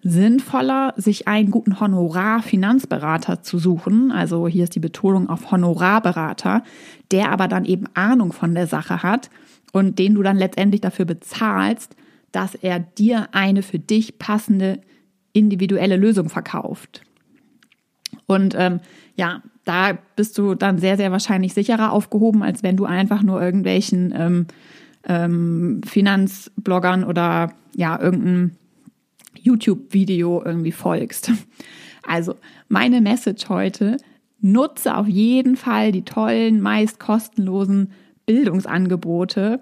sinnvoller, 0.02 0.94
sich 0.96 1.28
einen 1.28 1.52
guten 1.52 1.80
Honorar-Finanzberater 1.80 3.42
zu 3.42 3.60
suchen. 3.60 4.12
Also 4.12 4.48
hier 4.48 4.64
ist 4.64 4.76
die 4.76 4.80
Betonung 4.80 5.30
auf 5.30 5.52
Honorarberater, 5.52 6.64
der 7.12 7.32
aber 7.32 7.48
dann 7.48 7.66
eben 7.66 7.86
Ahnung 7.96 8.32
von 8.32 8.56
der 8.56 8.68
Sache 8.68 9.04
hat 9.04 9.30
und 9.74 10.00
den 10.00 10.16
du 10.16 10.24
dann 10.24 10.38
letztendlich 10.38 10.82
dafür 10.82 11.06
bezahlst, 11.06 11.96
dass 12.32 12.56
er 12.56 12.80
dir 12.80 13.30
eine 13.34 13.62
für 13.62 13.80
dich 13.80 14.20
passende 14.20 14.80
individuelle 15.34 15.98
Lösung 15.98 16.30
verkauft. 16.30 17.02
Und 18.26 18.56
ähm, 18.58 18.80
ja, 19.16 19.42
da 19.66 19.98
bist 20.16 20.38
du 20.38 20.56
dann 20.56 20.78
sehr, 20.78 20.98
sehr 20.98 21.12
wahrscheinlich 21.12 21.54
sicherer 21.54 21.92
aufgehoben, 21.92 22.44
als 22.44 22.64
wenn 22.64 22.78
du 22.78 22.86
einfach 22.86 23.22
nur 23.24 23.42
irgendwelchen 23.42 24.14
ähm, 24.16 24.48
ähm, 25.08 25.82
Finanzbloggern 25.86 27.04
oder 27.04 27.54
ja, 27.76 28.00
irgendein 28.00 28.56
YouTube-Video 29.36 30.44
irgendwie 30.44 30.72
folgst. 30.72 31.32
Also 32.02 32.36
meine 32.70 33.02
Message 33.02 33.50
heute, 33.50 33.98
nutze 34.42 34.96
auf 34.96 35.08
jeden 35.08 35.56
Fall 35.56 35.92
die 35.92 36.06
tollen, 36.06 36.60
meist 36.60 37.00
kostenlosen 37.00 37.92
Bildungsangebote 38.26 39.60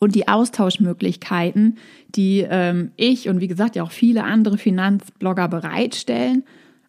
und 0.00 0.14
die 0.14 0.26
Austauschmöglichkeiten, 0.26 1.78
die 2.08 2.44
ähm, 2.48 2.90
ich 2.96 3.28
und 3.28 3.40
wie 3.40 3.46
gesagt 3.46 3.76
ja 3.76 3.84
auch 3.84 3.92
viele 3.92 4.24
andere 4.24 4.58
Finanzblogger 4.58 5.46
bereitstellen 5.46 6.44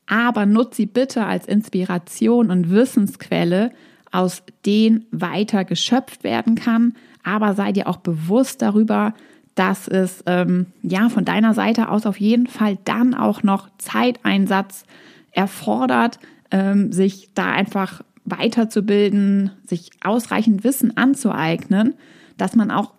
aber 0.10 0.46
nutze 0.48 0.78
sie 0.78 0.86
bitte 0.88 1.25
als 1.25 1.48
Inspiration 1.48 2.50
und 2.50 2.72
Wissensquelle, 2.72 3.72
aus 4.12 4.42
denen 4.66 5.06
weiter 5.12 5.63
geschöpft 5.63 6.24
werden 6.24 6.56
kann. 6.56 6.96
Aber 7.24 7.54
sei 7.54 7.72
dir 7.72 7.88
auch 7.88 7.98
bewusst 7.98 8.63
darüber, 8.63 9.13
dass 9.54 9.88
es 9.88 10.24
ähm, 10.25 10.66
ja 10.82 11.10
von 11.10 11.25
deiner 11.25 11.54
Seite 11.54 11.89
aus 11.89 12.08
auf 12.08 12.20
jeden 12.20 12.48
Fall 12.48 12.80
dann 12.86 13.13
auch 13.13 13.44
noch 13.44 13.70
Zeiteinsatz 13.78 14.84
erfordert, 15.32 16.20
ähm, 16.50 16.92
sich 16.92 17.30
da 17.36 17.51
einfach 17.51 18.01
weiterzubilden, 18.25 19.51
sich 19.63 19.92
ausreichend 20.04 20.63
Wissen 20.63 20.98
anzueignen, 20.98 21.94
dass 22.38 22.56
man 22.56 22.72
auch 22.72 22.94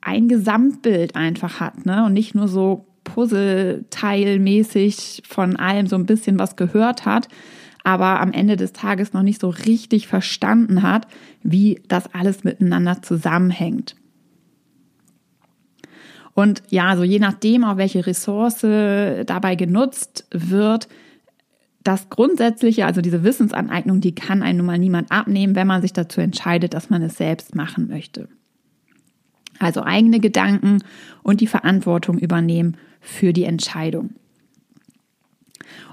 ein 0.00 0.26
Gesamtbild 0.26 1.14
einfach 1.14 1.60
hat 1.60 1.86
ne? 1.86 2.04
und 2.04 2.12
nicht 2.12 2.34
nur 2.34 2.48
so 2.48 2.86
Puzzleteilmäßig 3.06 5.22
von 5.26 5.56
allem 5.56 5.86
so 5.86 5.96
ein 5.96 6.04
bisschen 6.04 6.38
was 6.38 6.56
gehört 6.56 7.06
hat, 7.06 7.28
aber 7.84 8.20
am 8.20 8.32
Ende 8.32 8.56
des 8.56 8.74
Tages 8.74 9.14
noch 9.14 9.22
nicht 9.22 9.40
so 9.40 9.48
richtig 9.48 10.08
verstanden 10.08 10.82
hat, 10.82 11.06
wie 11.42 11.80
das 11.88 12.12
alles 12.12 12.44
miteinander 12.44 13.00
zusammenhängt. 13.00 13.96
Und 16.34 16.62
ja, 16.68 16.94
so 16.96 17.04
je 17.04 17.18
nachdem, 17.18 17.64
auch 17.64 17.78
welche 17.78 18.06
Ressource 18.06 18.60
dabei 18.60 19.54
genutzt 19.54 20.26
wird, 20.30 20.88
das 21.82 22.10
Grundsätzliche, 22.10 22.84
also 22.84 23.00
diese 23.00 23.22
Wissensaneignung, 23.22 24.00
die 24.00 24.14
kann 24.14 24.42
einem 24.42 24.58
nun 24.58 24.66
mal 24.66 24.78
niemand 24.78 25.10
abnehmen, 25.12 25.54
wenn 25.54 25.68
man 25.68 25.80
sich 25.80 25.94
dazu 25.94 26.20
entscheidet, 26.20 26.74
dass 26.74 26.90
man 26.90 27.00
es 27.00 27.16
selbst 27.16 27.54
machen 27.54 27.88
möchte. 27.88 28.28
Also 29.60 29.84
eigene 29.84 30.20
Gedanken 30.20 30.82
und 31.22 31.40
die 31.40 31.46
Verantwortung 31.46 32.18
übernehmen 32.18 32.76
für 33.06 33.32
die 33.32 33.44
Entscheidung. 33.44 34.10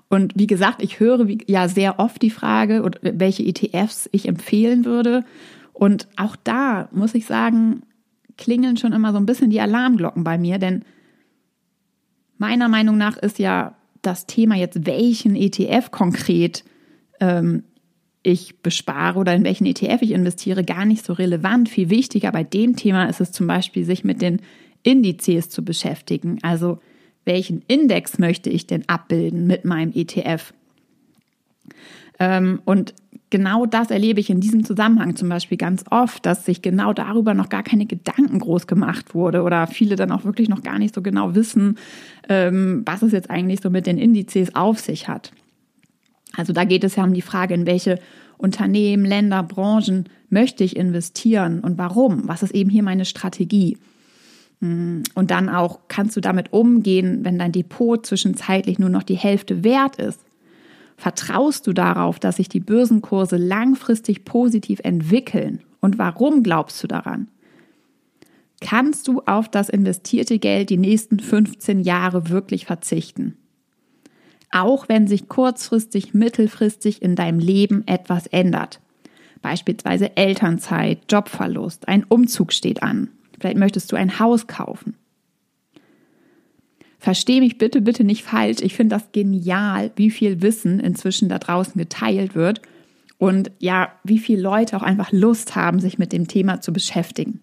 Und 0.09 0.33
wie 0.35 0.47
gesagt, 0.47 0.81
ich 0.81 0.99
höre 0.99 1.27
ja 1.47 1.67
sehr 1.67 1.99
oft 1.99 2.21
die 2.21 2.29
Frage, 2.29 2.83
welche 3.01 3.43
ETFs 3.43 4.09
ich 4.11 4.27
empfehlen 4.27 4.85
würde. 4.85 5.23
Und 5.73 6.07
auch 6.17 6.35
da 6.35 6.89
muss 6.91 7.15
ich 7.15 7.25
sagen, 7.25 7.83
klingeln 8.37 8.77
schon 8.77 8.93
immer 8.93 9.11
so 9.11 9.17
ein 9.17 9.25
bisschen 9.25 9.49
die 9.49 9.61
Alarmglocken 9.61 10.23
bei 10.23 10.37
mir, 10.37 10.59
denn 10.59 10.83
meiner 12.37 12.67
Meinung 12.67 12.97
nach 12.97 13.17
ist 13.17 13.39
ja 13.39 13.75
das 14.01 14.25
Thema 14.25 14.55
jetzt, 14.55 14.85
welchen 14.85 15.35
ETF 15.35 15.91
konkret 15.91 16.63
ähm, 17.19 17.63
ich 18.21 18.61
bespare 18.61 19.19
oder 19.19 19.33
in 19.33 19.43
welchen 19.43 19.65
ETF 19.65 20.01
ich 20.01 20.11
investiere, 20.11 20.63
gar 20.63 20.85
nicht 20.85 21.05
so 21.05 21.13
relevant. 21.13 21.69
Viel 21.69 21.89
wichtiger 21.89 22.31
bei 22.31 22.43
dem 22.43 22.75
Thema 22.75 23.05
ist 23.05 23.21
es 23.21 23.31
zum 23.31 23.47
Beispiel, 23.47 23.85
sich 23.85 24.03
mit 24.03 24.21
den 24.21 24.41
Indizes 24.83 25.49
zu 25.49 25.63
beschäftigen. 25.63 26.39
Also 26.41 26.79
welchen 27.25 27.63
Index 27.67 28.19
möchte 28.19 28.49
ich 28.49 28.67
denn 28.67 28.87
abbilden 28.87 29.47
mit 29.47 29.65
meinem 29.65 29.91
ETF? 29.93 30.53
Ähm, 32.19 32.61
und 32.65 32.93
genau 33.29 33.65
das 33.65 33.89
erlebe 33.89 34.19
ich 34.19 34.29
in 34.29 34.41
diesem 34.41 34.63
Zusammenhang 34.63 35.15
zum 35.15 35.27
Beispiel 35.27 35.57
ganz 35.57 35.83
oft, 35.89 36.25
dass 36.25 36.45
sich 36.45 36.61
genau 36.61 36.93
darüber 36.93 37.33
noch 37.33 37.49
gar 37.49 37.63
keine 37.63 37.85
Gedanken 37.85 38.39
groß 38.39 38.67
gemacht 38.67 39.15
wurde 39.15 39.41
oder 39.41 39.65
viele 39.67 39.95
dann 39.95 40.11
auch 40.11 40.23
wirklich 40.23 40.49
noch 40.49 40.61
gar 40.61 40.77
nicht 40.77 40.93
so 40.93 41.01
genau 41.01 41.33
wissen, 41.33 41.79
ähm, 42.29 42.83
was 42.85 43.01
es 43.01 43.11
jetzt 43.11 43.29
eigentlich 43.29 43.61
so 43.61 43.69
mit 43.69 43.87
den 43.87 43.97
Indizes 43.97 44.53
auf 44.55 44.79
sich 44.79 45.07
hat. 45.07 45.31
Also 46.37 46.53
da 46.53 46.63
geht 46.63 46.83
es 46.83 46.95
ja 46.95 47.03
um 47.03 47.13
die 47.13 47.21
Frage, 47.21 47.55
in 47.55 47.65
welche 47.65 47.99
Unternehmen, 48.37 49.05
Länder, 49.05 49.41
Branchen 49.41 50.09
möchte 50.29 50.63
ich 50.63 50.75
investieren 50.75 51.59
und 51.61 51.77
warum? 51.77 52.27
Was 52.27 52.43
ist 52.43 52.53
eben 52.53 52.69
hier 52.69 52.83
meine 52.83 53.05
Strategie? 53.05 53.77
Mm, 54.63 55.03
und 55.13 55.29
dann 55.29 55.49
auch 55.49 55.81
kannst 55.89 56.15
du 56.15 56.21
damit 56.21 56.53
umgehen, 56.53 57.25
wenn 57.25 57.37
dein 57.37 57.51
Depot 57.51 58.03
zwischenzeitlich 58.05 58.79
nur 58.79 58.89
noch 58.89 59.03
die 59.03 59.17
Hälfte 59.17 59.65
wert 59.65 59.97
ist. 59.97 60.21
Vertraust 60.95 61.67
du 61.67 61.73
darauf, 61.73 62.17
dass 62.17 62.37
sich 62.37 62.47
die 62.47 62.61
Börsenkurse 62.61 63.35
langfristig 63.35 64.23
positiv 64.23 64.79
entwickeln? 64.83 65.59
Und 65.81 65.97
warum 65.97 66.43
glaubst 66.43 66.81
du 66.81 66.87
daran? 66.87 67.27
Kannst 68.61 69.09
du 69.09 69.21
auf 69.25 69.49
das 69.49 69.67
investierte 69.67 70.39
Geld 70.39 70.69
die 70.69 70.77
nächsten 70.77 71.19
15 71.19 71.81
Jahre 71.81 72.29
wirklich 72.29 72.65
verzichten? 72.65 73.35
Auch 74.49 74.87
wenn 74.87 75.07
sich 75.07 75.27
kurzfristig, 75.27 76.13
mittelfristig 76.13 77.01
in 77.01 77.17
deinem 77.17 77.39
Leben 77.39 77.85
etwas 77.85 78.27
ändert. 78.27 78.79
Beispielsweise 79.41 80.15
Elternzeit, 80.15 80.99
Jobverlust, 81.09 81.89
ein 81.89 82.05
Umzug 82.05 82.53
steht 82.53 82.81
an 82.81 83.09
Vielleicht 83.43 83.57
möchtest 83.57 83.91
du 83.91 83.97
ein 83.97 84.19
Haus 84.19 84.47
kaufen. 84.47 84.95
Versteh 86.97 87.41
mich 87.41 87.57
bitte, 87.57 87.81
bitte 87.81 88.05
nicht 88.05 88.23
falsch. 88.23 88.61
Ich 88.61 88.73
finde 88.73 88.95
das 88.95 89.11
genial, 89.11 89.91
wie 89.97 90.11
viel 90.11 90.41
Wissen 90.41 90.79
inzwischen 90.79 91.27
da 91.27 91.39
draußen 91.39 91.73
geteilt 91.77 92.35
wird 92.35 92.61
und 93.17 93.51
ja, 93.59 93.91
wie 94.05 94.19
viele 94.19 94.41
Leute 94.41 94.77
auch 94.77 94.81
einfach 94.81 95.11
Lust 95.11 95.57
haben, 95.57 95.81
sich 95.81 95.99
mit 95.99 96.13
dem 96.13 96.29
Thema 96.29 96.61
zu 96.61 96.71
beschäftigen. 96.71 97.41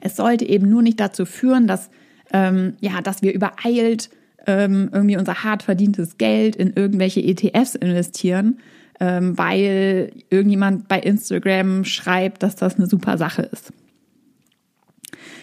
Es 0.00 0.16
sollte 0.16 0.46
eben 0.46 0.70
nur 0.70 0.80
nicht 0.80 0.98
dazu 0.98 1.26
führen, 1.26 1.66
dass, 1.66 1.90
ähm, 2.32 2.72
ja, 2.80 3.02
dass 3.02 3.20
wir 3.20 3.34
übereilt 3.34 4.08
ähm, 4.46 4.88
irgendwie 4.90 5.18
unser 5.18 5.44
hart 5.44 5.64
verdientes 5.64 6.16
Geld 6.16 6.56
in 6.56 6.72
irgendwelche 6.74 7.20
ETFs 7.20 7.74
investieren, 7.74 8.60
ähm, 9.00 9.36
weil 9.36 10.12
irgendjemand 10.30 10.88
bei 10.88 10.98
Instagram 10.98 11.84
schreibt, 11.84 12.42
dass 12.42 12.56
das 12.56 12.76
eine 12.76 12.86
super 12.86 13.18
Sache 13.18 13.42
ist. 13.42 13.74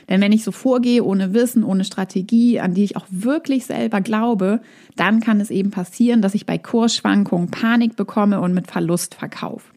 Denn 0.10 0.22
wenn 0.22 0.32
ich 0.32 0.44
so 0.44 0.52
vorgehe, 0.52 1.04
ohne 1.04 1.34
Wissen, 1.34 1.64
ohne 1.64 1.84
Strategie, 1.84 2.60
an 2.60 2.74
die 2.74 2.84
ich 2.84 2.98
auch 2.98 3.06
wirklich 3.10 3.66
selber 3.66 4.02
glaube, 4.02 4.62
dann 4.96 5.20
kann 5.20 5.40
es 5.40 5.52
eben 5.52 5.72
passieren, 5.72 6.22
dass 6.22 6.36
ich 6.36 6.46
bei 6.46 6.58
Kursschwankungen 6.58 7.52
Panik 7.52 7.96
bekomme 7.96 8.42
und 8.42 8.54
mit 8.54 8.68
Verlust 8.68 9.16
verkaufe. 9.16 9.72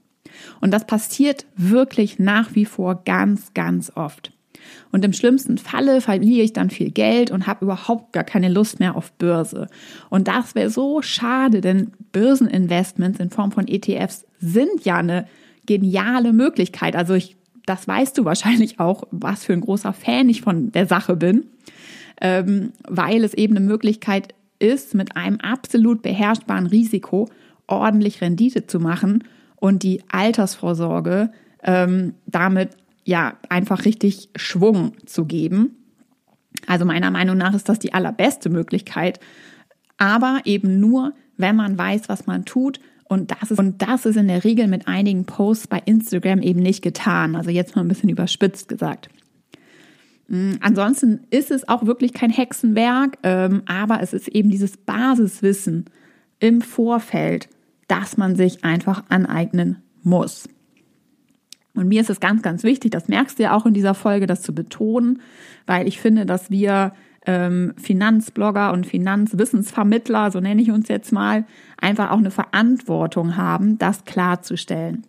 Und 0.60 0.72
das 0.72 0.86
passiert 0.86 1.46
wirklich 1.56 2.18
nach 2.18 2.54
wie 2.54 2.64
vor 2.64 3.02
ganz, 3.04 3.54
ganz 3.54 3.92
oft. 3.94 4.32
Und 4.90 5.04
im 5.04 5.12
schlimmsten 5.12 5.58
Falle 5.58 6.00
verliere 6.00 6.44
ich 6.44 6.52
dann 6.52 6.70
viel 6.70 6.90
Geld 6.90 7.30
und 7.30 7.46
habe 7.46 7.64
überhaupt 7.64 8.12
gar 8.12 8.24
keine 8.24 8.48
Lust 8.48 8.78
mehr 8.80 8.96
auf 8.96 9.12
Börse. 9.12 9.68
Und 10.10 10.28
das 10.28 10.54
wäre 10.54 10.70
so 10.70 11.02
schade, 11.02 11.60
denn 11.60 11.92
Börseninvestments 12.12 13.18
in 13.18 13.30
Form 13.30 13.52
von 13.52 13.68
ETFs 13.68 14.24
sind 14.38 14.84
ja 14.84 14.96
eine 14.96 15.26
geniale 15.66 16.32
Möglichkeit. 16.32 16.96
Also 16.96 17.14
ich, 17.14 17.36
das 17.66 17.86
weißt 17.86 18.18
du 18.18 18.24
wahrscheinlich 18.24 18.80
auch, 18.80 19.04
was 19.10 19.44
für 19.44 19.52
ein 19.52 19.60
großer 19.60 19.92
Fan 19.92 20.28
ich 20.28 20.42
von 20.42 20.72
der 20.72 20.86
Sache 20.86 21.16
bin, 21.16 21.46
ähm, 22.20 22.72
weil 22.88 23.24
es 23.24 23.34
eben 23.34 23.56
eine 23.56 23.66
Möglichkeit 23.66 24.34
ist, 24.58 24.94
mit 24.94 25.16
einem 25.16 25.40
absolut 25.40 26.02
beherrschbaren 26.02 26.66
Risiko 26.66 27.28
ordentlich 27.66 28.20
Rendite 28.20 28.66
zu 28.66 28.80
machen 28.80 29.24
und 29.56 29.82
die 29.82 30.02
Altersvorsorge 30.08 31.30
ähm, 31.62 32.14
damit 32.26 32.70
ja 33.04 33.34
einfach 33.48 33.84
richtig 33.84 34.30
Schwung 34.36 34.92
zu 35.06 35.24
geben. 35.24 35.76
Also 36.66 36.84
meiner 36.84 37.10
Meinung 37.10 37.36
nach 37.36 37.54
ist 37.54 37.68
das 37.68 37.78
die 37.78 37.94
allerbeste 37.94 38.50
Möglichkeit, 38.50 39.20
aber 39.98 40.40
eben 40.44 40.80
nur, 40.80 41.14
wenn 41.36 41.56
man 41.56 41.78
weiß, 41.78 42.08
was 42.08 42.26
man 42.26 42.44
tut. 42.44 42.80
Und 43.04 43.30
das, 43.30 43.50
ist, 43.50 43.58
und 43.58 43.82
das 43.82 44.06
ist 44.06 44.16
in 44.16 44.28
der 44.28 44.44
Regel 44.44 44.66
mit 44.68 44.88
einigen 44.88 45.24
Posts 45.24 45.66
bei 45.66 45.82
Instagram 45.84 46.40
eben 46.40 46.60
nicht 46.60 46.82
getan. 46.82 47.36
Also 47.36 47.50
jetzt 47.50 47.76
mal 47.76 47.82
ein 47.82 47.88
bisschen 47.88 48.08
überspitzt 48.08 48.68
gesagt. 48.68 49.08
Mm, 50.28 50.52
ansonsten 50.60 51.20
ist 51.30 51.50
es 51.50 51.68
auch 51.68 51.84
wirklich 51.84 52.14
kein 52.14 52.30
Hexenwerk, 52.30 53.18
ähm, 53.22 53.62
aber 53.66 54.00
es 54.00 54.12
ist 54.12 54.28
eben 54.28 54.50
dieses 54.50 54.76
Basiswissen 54.76 55.86
im 56.40 56.62
Vorfeld, 56.62 57.48
das 57.86 58.16
man 58.16 58.34
sich 58.34 58.64
einfach 58.64 59.04
aneignen 59.10 59.82
muss. 60.02 60.48
Und 61.74 61.88
mir 61.88 62.00
ist 62.00 62.10
es 62.10 62.20
ganz, 62.20 62.42
ganz 62.42 62.64
wichtig, 62.64 62.90
das 62.90 63.08
merkst 63.08 63.38
du 63.38 63.44
ja 63.44 63.54
auch 63.54 63.66
in 63.66 63.74
dieser 63.74 63.94
Folge, 63.94 64.26
das 64.26 64.42
zu 64.42 64.54
betonen, 64.54 65.20
weil 65.66 65.88
ich 65.88 66.00
finde, 66.00 66.26
dass 66.26 66.50
wir 66.50 66.92
ähm, 67.26 67.74
Finanzblogger 67.76 68.72
und 68.72 68.86
Finanzwissensvermittler, 68.86 70.30
so 70.30 70.40
nenne 70.40 70.62
ich 70.62 70.70
uns 70.70 70.88
jetzt 70.88 71.12
mal, 71.12 71.44
einfach 71.80 72.10
auch 72.10 72.18
eine 72.18 72.30
Verantwortung 72.30 73.36
haben, 73.36 73.78
das 73.78 74.04
klarzustellen. 74.04 75.06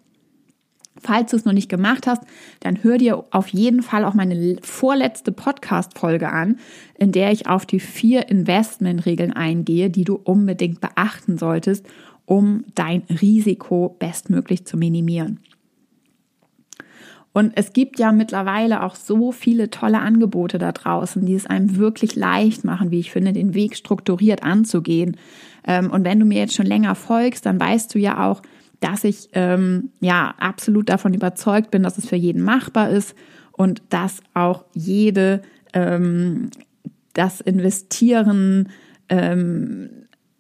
Falls 1.02 1.32
du 1.32 1.38
es 1.38 1.46
noch 1.46 1.54
nicht 1.54 1.70
gemacht 1.70 2.08
hast, 2.08 2.22
dann 2.62 2.84
hör 2.84 2.98
dir 2.98 3.26
auf 3.32 3.48
jeden 3.50 3.82
Fall 3.82 4.06
auch 4.06 4.14
meine 4.14 4.58
vorletzte 4.62 5.32
Podcast-Folge 5.32 6.30
an, 6.30 6.60
in 6.98 7.12
der 7.12 7.32
ich 7.32 7.48
auf 7.48 7.66
die 7.66 7.80
vier 7.80 8.30
Investmentregeln 8.30 9.34
eingehe, 9.34 9.90
die 9.90 10.06
du 10.06 10.16
unbedingt 10.24 10.80
beachten 10.82 11.38
solltest, 11.38 11.86
um 12.26 12.64
dein 12.76 13.04
Risiko 13.10 13.96
bestmöglich 14.00 14.66
zu 14.66 14.78
minimieren. 14.78 15.40
Und 17.34 17.54
es 17.56 17.74
gibt 17.74 17.98
ja 17.98 18.12
mittlerweile 18.12 18.84
auch 18.84 18.94
so 18.96 19.32
viele 19.32 19.72
tolle 19.72 20.00
Angebote 20.00 20.60
da 20.60 20.72
draußen, 20.72 21.26
die 21.26 21.34
es 21.34 21.48
einem 21.48 21.78
wirklich 21.78 22.16
leicht 22.16 22.64
machen, 22.64 22.92
wie 22.92 23.00
ich 23.00 23.12
finde, 23.12 23.34
den 23.34 23.56
Weg 23.56 23.76
strukturiert 23.76 24.44
anzugehen. 24.44 25.18
Ähm, 25.66 25.90
und 25.90 26.06
wenn 26.06 26.20
du 26.20 26.26
mir 26.26 26.38
jetzt 26.38 26.54
schon 26.54 26.68
länger 26.68 26.94
folgst, 26.94 27.48
dann 27.48 27.60
weißt 27.60 27.94
du 27.94 28.00
ja 28.00 28.30
auch, 28.30 28.44
dass 28.80 29.04
ich 29.04 29.30
ähm, 29.34 29.90
ja 30.00 30.36
absolut 30.38 30.90
davon 30.90 31.14
überzeugt 31.14 31.72
bin, 31.72 31.84
dass 31.84 31.98
es 31.98 32.08
für 32.08 32.16
jeden 32.16 32.44
machbar 32.44 32.92
ist 32.92 33.16
und 33.52 33.82
dass 33.90 34.22
auch 34.36 34.66
jede 34.74 35.42
ähm, 35.74 36.52
das 37.14 37.42
Investieren 37.42 38.70
ähm, 39.10 39.90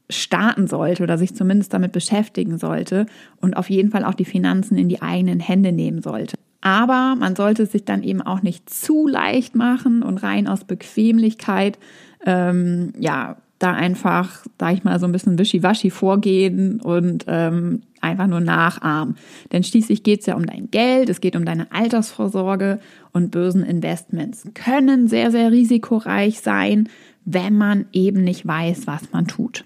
starten 0.09 0.67
sollte 0.67 1.01
oder 1.01 1.17
sich 1.17 1.35
zumindest 1.35 1.73
damit 1.73 1.91
beschäftigen 1.91 2.59
sollte 2.59 3.07
und 3.41 3.55
auf 3.55 3.69
jeden 3.69 3.89
Fall 3.89 4.03
auch 4.03 4.13
die 4.13 4.25
Finanzen 4.25 4.77
in 4.77 4.89
die 4.89 5.01
eigenen 5.01 5.39
Hände 5.39 5.71
nehmen 5.71 6.01
sollte. 6.01 6.35
Aber 6.65 7.15
man 7.19 7.35
sollte 7.35 7.63
es 7.63 7.73
sich 7.73 7.83
dann 7.83 8.03
eben 8.03 8.21
auch 8.21 8.41
nicht 8.41 8.69
zu 8.69 9.05
leicht 9.05 9.53
machen 9.53 10.01
und 10.01 10.23
rein 10.23 10.47
aus 10.47 10.63
Bequemlichkeit 10.63 11.77
ähm, 12.25 12.93
ja 12.97 13.35
da 13.59 13.73
einfach, 13.73 14.45
sag 14.59 14.73
ich 14.73 14.83
mal, 14.85 14.97
so 14.97 15.05
ein 15.05 15.11
bisschen 15.11 15.37
wischiwaschi 15.37 15.89
vorgehen 15.89 16.79
und 16.79 17.25
ähm, 17.27 17.81
einfach 17.99 18.27
nur 18.27 18.39
nachahmen. 18.39 19.15
Denn 19.51 19.63
schließlich 19.63 20.03
geht 20.03 20.21
es 20.21 20.25
ja 20.25 20.35
um 20.35 20.45
dein 20.45 20.71
Geld, 20.71 21.09
es 21.09 21.19
geht 21.19 21.35
um 21.35 21.43
deine 21.43 21.69
Altersvorsorge 21.73 22.79
und 23.11 23.31
bösen 23.31 23.63
Investments 23.63 24.47
können 24.53 25.09
sehr, 25.09 25.31
sehr 25.31 25.51
risikoreich 25.51 26.39
sein, 26.39 26.87
wenn 27.25 27.57
man 27.57 27.85
eben 27.91 28.23
nicht 28.23 28.47
weiß, 28.47 28.87
was 28.87 29.11
man 29.11 29.27
tut. 29.27 29.65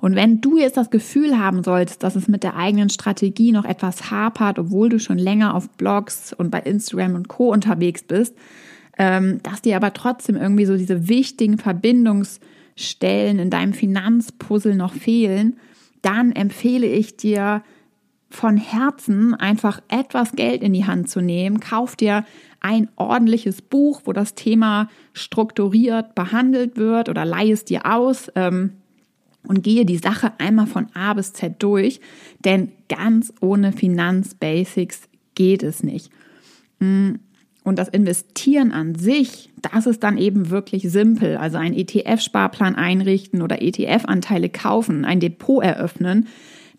Und 0.00 0.14
wenn 0.14 0.40
du 0.40 0.58
jetzt 0.58 0.76
das 0.76 0.90
Gefühl 0.90 1.38
haben 1.38 1.62
solltest, 1.62 2.02
dass 2.02 2.16
es 2.16 2.26
mit 2.26 2.42
der 2.42 2.56
eigenen 2.56 2.88
Strategie 2.88 3.52
noch 3.52 3.64
etwas 3.64 4.10
hapert, 4.10 4.58
obwohl 4.58 4.88
du 4.88 4.98
schon 4.98 5.18
länger 5.18 5.54
auf 5.54 5.68
Blogs 5.70 6.32
und 6.32 6.50
bei 6.50 6.60
Instagram 6.60 7.14
und 7.14 7.28
Co 7.28 7.52
unterwegs 7.52 8.02
bist, 8.02 8.34
ähm, 8.98 9.40
dass 9.42 9.62
dir 9.62 9.76
aber 9.76 9.92
trotzdem 9.92 10.36
irgendwie 10.36 10.66
so 10.66 10.76
diese 10.76 11.08
wichtigen 11.08 11.58
Verbindungsstellen 11.58 13.38
in 13.38 13.50
deinem 13.50 13.72
Finanzpuzzle 13.72 14.74
noch 14.74 14.94
fehlen, 14.94 15.58
dann 16.02 16.32
empfehle 16.32 16.86
ich 16.86 17.16
dir 17.16 17.62
von 18.30 18.56
Herzen 18.56 19.34
einfach 19.34 19.82
etwas 19.88 20.32
Geld 20.32 20.62
in 20.62 20.72
die 20.72 20.86
Hand 20.86 21.10
zu 21.10 21.20
nehmen. 21.20 21.60
Kauf 21.60 21.96
dir 21.96 22.24
ein 22.60 22.88
ordentliches 22.96 23.60
Buch, 23.60 24.02
wo 24.04 24.12
das 24.12 24.34
Thema 24.34 24.88
strukturiert 25.12 26.14
behandelt 26.14 26.76
wird 26.76 27.08
oder 27.08 27.24
leih 27.24 27.50
es 27.50 27.64
dir 27.64 27.86
aus. 27.86 28.30
Ähm, 28.36 28.79
und 29.46 29.62
gehe 29.62 29.84
die 29.84 29.98
Sache 29.98 30.32
einmal 30.38 30.66
von 30.66 30.86
A 30.94 31.14
bis 31.14 31.32
Z 31.32 31.62
durch, 31.62 32.00
denn 32.44 32.72
ganz 32.88 33.32
ohne 33.40 33.72
Finanzbasics 33.72 35.02
geht 35.34 35.62
es 35.62 35.82
nicht. 35.82 36.10
Mm, 36.78 37.14
und 37.62 37.78
das 37.78 37.88
Investieren 37.88 38.72
an 38.72 38.94
sich, 38.94 39.50
das 39.60 39.86
ist 39.86 40.02
dann 40.02 40.16
eben 40.16 40.50
wirklich 40.50 40.90
simpel. 40.90 41.36
Also 41.36 41.58
ein 41.58 41.74
ETF-Sparplan 41.74 42.74
einrichten 42.74 43.42
oder 43.42 43.60
ETF-Anteile 43.60 44.48
kaufen, 44.48 45.04
ein 45.04 45.20
Depot 45.20 45.62
eröffnen, 45.62 46.26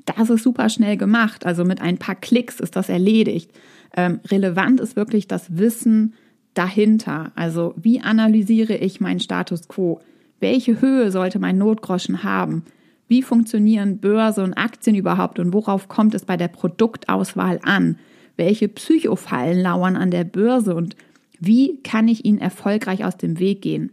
das 0.06 0.30
ist 0.30 0.44
super 0.44 0.70
schnell 0.70 0.98
gemacht. 0.98 1.46
Also 1.46 1.64
mit 1.64 1.82
ein 1.82 1.98
paar 1.98 2.16
Klicks 2.16 2.60
ist 2.60 2.76
das 2.76 2.90
erledigt. 2.90 3.52
Ähm, 3.96 4.20
relevant 4.30 4.80
ist 4.80 4.96
wirklich 4.96 5.28
das 5.28 5.58
Wissen 5.58 6.14
dahinter. 6.54 7.32
Also 7.36 7.74
wie 7.78 8.02
analysiere 8.02 8.76
ich 8.76 9.00
meinen 9.00 9.20
Status 9.20 9.68
quo? 9.68 10.00
Welche 10.42 10.82
Höhe 10.82 11.10
sollte 11.12 11.40
mein 11.40 11.58
Notgroschen 11.58 12.24
haben? 12.24 12.66
Wie 13.08 13.22
funktionieren 13.22 14.00
Börse 14.00 14.44
und 14.44 14.54
Aktien 14.54 14.98
überhaupt 14.98 15.40
und 15.40 15.54
worauf 15.54 15.88
kommt 15.88 16.14
es 16.14 16.26
bei 16.26 16.36
der 16.36 16.50
Produktauswahl 16.50 17.60
an? 17.64 17.98
welche 18.42 18.68
Psychofallen 18.68 19.62
lauern 19.62 19.96
an 19.96 20.10
der 20.10 20.24
Börse 20.24 20.76
und 20.76 20.96
wie 21.40 21.80
kann 21.84 22.08
ich 22.08 22.26
ihnen 22.26 22.40
erfolgreich 22.40 23.06
aus 23.06 23.18
dem 23.18 23.38
Weg 23.40 23.62
gehen? 23.62 23.92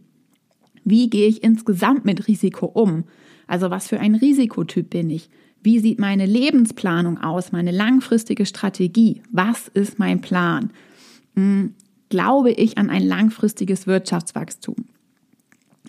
Wie 0.83 1.09
gehe 1.09 1.27
ich 1.27 1.43
insgesamt 1.43 2.03
mit 2.03 2.27
Risiko 2.27 2.65
um? 2.65 3.03
Also 3.45 3.69
was 3.69 3.87
für 3.87 3.99
ein 3.99 4.15
Risikotyp 4.15 4.89
bin 4.89 5.11
ich? 5.11 5.29
Wie 5.61 5.79
sieht 5.79 5.99
meine 5.99 6.25
Lebensplanung 6.25 7.19
aus, 7.19 7.51
meine 7.51 7.71
langfristige 7.71 8.47
Strategie? 8.47 9.21
Was 9.31 9.67
ist 9.67 9.99
mein 9.99 10.21
Plan? 10.21 10.71
Hm, 11.35 11.75
glaube 12.09 12.51
ich 12.51 12.79
an 12.79 12.89
ein 12.89 13.03
langfristiges 13.03 13.85
Wirtschaftswachstum? 13.85 14.85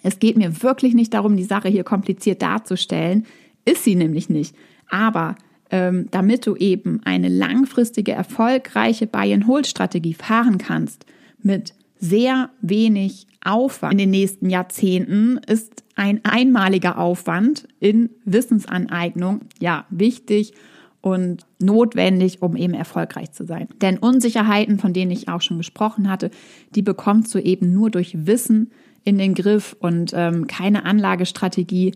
Es 0.02 0.18
geht 0.18 0.36
mir 0.36 0.62
wirklich 0.62 0.94
nicht 0.94 1.14
darum, 1.14 1.36
die 1.36 1.44
Sache 1.44 1.68
hier 1.68 1.84
kompliziert 1.84 2.42
darzustellen. 2.42 3.26
Ist 3.64 3.84
sie 3.84 3.94
nämlich 3.94 4.30
nicht. 4.30 4.54
Aber 4.88 5.36
ähm, 5.70 6.08
damit 6.10 6.46
du 6.46 6.56
eben 6.56 7.00
eine 7.04 7.28
langfristige, 7.28 8.12
erfolgreiche 8.12 9.06
Buy-and-Hold-Strategie 9.06 10.14
fahren 10.14 10.58
kannst 10.58 11.06
mit 11.42 11.74
sehr 11.98 12.50
wenig 12.60 13.26
Aufwand 13.44 13.92
in 13.92 13.98
den 13.98 14.10
nächsten 14.10 14.50
Jahrzehnten, 14.50 15.38
ist 15.46 15.84
ein 15.96 16.20
einmaliger 16.24 16.98
Aufwand 16.98 17.68
in 17.78 18.10
Wissensaneignung 18.24 19.42
ja 19.60 19.86
wichtig 19.90 20.54
und 21.02 21.46
notwendig, 21.58 22.42
um 22.42 22.56
eben 22.56 22.74
erfolgreich 22.74 23.32
zu 23.32 23.46
sein. 23.46 23.68
Denn 23.80 23.98
Unsicherheiten, 23.98 24.78
von 24.78 24.92
denen 24.92 25.10
ich 25.10 25.28
auch 25.28 25.40
schon 25.40 25.58
gesprochen 25.58 26.10
hatte, 26.10 26.30
die 26.74 26.82
bekommst 26.82 27.34
du 27.34 27.38
eben 27.38 27.72
nur 27.72 27.90
durch 27.90 28.26
Wissen 28.26 28.70
in 29.04 29.18
den 29.18 29.34
Griff 29.34 29.76
und 29.78 30.12
ähm, 30.14 30.46
keine 30.46 30.84
Anlagestrategie 30.84 31.92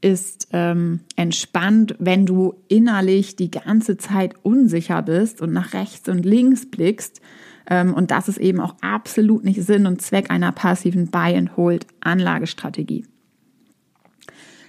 ist 0.00 0.48
ähm, 0.52 1.00
entspannt, 1.16 1.96
wenn 1.98 2.26
du 2.26 2.54
innerlich 2.68 3.34
die 3.36 3.50
ganze 3.50 3.96
Zeit 3.96 4.34
unsicher 4.42 5.02
bist 5.02 5.40
und 5.40 5.52
nach 5.52 5.72
rechts 5.72 6.08
und 6.08 6.24
links 6.24 6.66
blickst. 6.66 7.20
Ähm, 7.68 7.94
und 7.94 8.10
das 8.10 8.28
ist 8.28 8.38
eben 8.38 8.60
auch 8.60 8.76
absolut 8.82 9.44
nicht 9.44 9.62
Sinn 9.62 9.86
und 9.86 10.02
Zweck 10.02 10.30
einer 10.30 10.52
passiven 10.52 11.10
Buy-and-Hold-Anlagestrategie. 11.10 13.06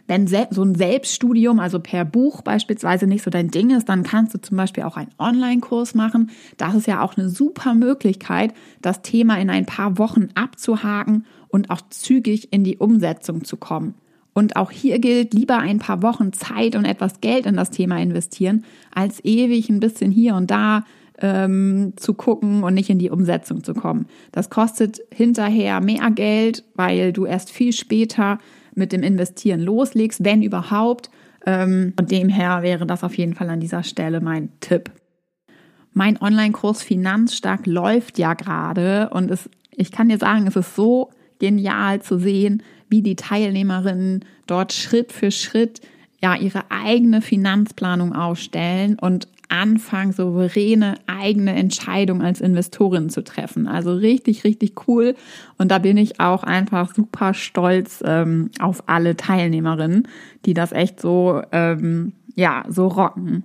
Wenn 0.07 0.25
so 0.27 0.63
ein 0.63 0.73
Selbststudium, 0.73 1.59
also 1.59 1.81
per 1.81 2.05
Buch 2.05 2.41
beispielsweise 2.41 3.07
nicht 3.07 3.23
so 3.23 3.29
dein 3.29 3.51
Ding 3.51 3.71
ist, 3.71 3.89
dann 3.89 4.03
kannst 4.03 4.33
du 4.33 4.39
zum 4.39 4.55
Beispiel 4.55 4.83
auch 4.83 4.95
einen 4.95 5.11
Online-Kurs 5.19 5.95
machen. 5.95 6.31
Das 6.55 6.75
ist 6.75 6.87
ja 6.87 7.01
auch 7.01 7.17
eine 7.17 7.27
super 7.29 7.75
Möglichkeit, 7.75 8.53
das 8.81 9.01
Thema 9.01 9.37
in 9.37 9.49
ein 9.49 9.65
paar 9.65 9.97
Wochen 9.97 10.29
abzuhaken 10.33 11.25
und 11.49 11.69
auch 11.69 11.81
zügig 11.89 12.51
in 12.51 12.63
die 12.63 12.77
Umsetzung 12.77 13.43
zu 13.43 13.57
kommen. 13.57 13.95
Und 14.33 14.55
auch 14.55 14.69
hier 14.69 14.99
gilt, 14.99 15.33
lieber 15.33 15.57
ein 15.57 15.79
paar 15.79 16.03
Wochen 16.03 16.31
Zeit 16.31 16.75
und 16.75 16.85
etwas 16.85 17.21
Geld 17.21 17.47
in 17.47 17.55
das 17.55 17.71
Thema 17.71 17.99
investieren, 17.99 18.65
als 18.93 19.23
ewig 19.25 19.69
ein 19.69 19.79
bisschen 19.79 20.11
hier 20.11 20.35
und 20.35 20.51
da 20.51 20.83
ähm, 21.19 21.93
zu 21.95 22.13
gucken 22.13 22.63
und 22.63 22.75
nicht 22.75 22.89
in 22.89 22.99
die 22.99 23.09
Umsetzung 23.09 23.63
zu 23.63 23.73
kommen. 23.73 24.05
Das 24.31 24.49
kostet 24.49 25.01
hinterher 25.11 25.81
mehr 25.81 26.11
Geld, 26.11 26.63
weil 26.75 27.13
du 27.13 27.25
erst 27.25 27.49
viel 27.51 27.73
später 27.73 28.37
mit 28.75 28.91
dem 28.91 29.01
Investieren 29.01 29.59
loslegst, 29.59 30.23
wenn 30.23 30.43
überhaupt. 30.43 31.09
Ähm, 31.45 31.93
und 31.99 32.11
demher 32.11 32.61
wäre 32.61 32.85
das 32.85 33.03
auf 33.03 33.17
jeden 33.17 33.33
Fall 33.33 33.49
an 33.49 33.59
dieser 33.59 33.83
Stelle 33.83 34.21
mein 34.21 34.49
Tipp. 34.59 34.91
Mein 35.93 36.21
Online-Kurs 36.21 36.83
Finanzstark 36.83 37.65
läuft 37.65 38.19
ja 38.19 38.35
gerade 38.35 39.09
und 39.09 39.31
es, 39.31 39.49
ich 39.71 39.91
kann 39.91 40.09
dir 40.09 40.19
sagen, 40.19 40.45
es 40.45 40.55
ist 40.55 40.75
so 40.75 41.09
genial 41.39 42.01
zu 42.01 42.17
sehen, 42.17 42.63
wie 42.89 43.01
die 43.01 43.15
Teilnehmerinnen 43.15 44.25
dort 44.47 44.73
Schritt 44.73 45.11
für 45.11 45.31
Schritt 45.31 45.81
ja 46.21 46.35
ihre 46.35 46.71
eigene 46.71 47.21
Finanzplanung 47.21 48.13
aufstellen 48.13 48.97
und 48.99 49.27
anfangen, 49.49 50.11
souveräne 50.11 50.95
eigene 51.07 51.55
Entscheidungen 51.55 52.21
als 52.21 52.41
Investorin 52.41 53.09
zu 53.09 53.23
treffen. 53.23 53.67
Also 53.67 53.93
richtig, 53.93 54.43
richtig 54.43 54.87
cool. 54.87 55.15
Und 55.57 55.71
da 55.71 55.77
bin 55.77 55.97
ich 55.97 56.19
auch 56.19 56.43
einfach 56.43 56.93
super 56.93 57.33
stolz 57.33 58.03
ähm, 58.05 58.51
auf 58.59 58.83
alle 58.87 59.15
Teilnehmerinnen, 59.15 60.07
die 60.45 60.53
das 60.53 60.71
echt 60.71 60.99
so, 60.99 61.41
ähm, 61.51 62.13
ja, 62.35 62.65
so 62.67 62.87
rocken. 62.87 63.43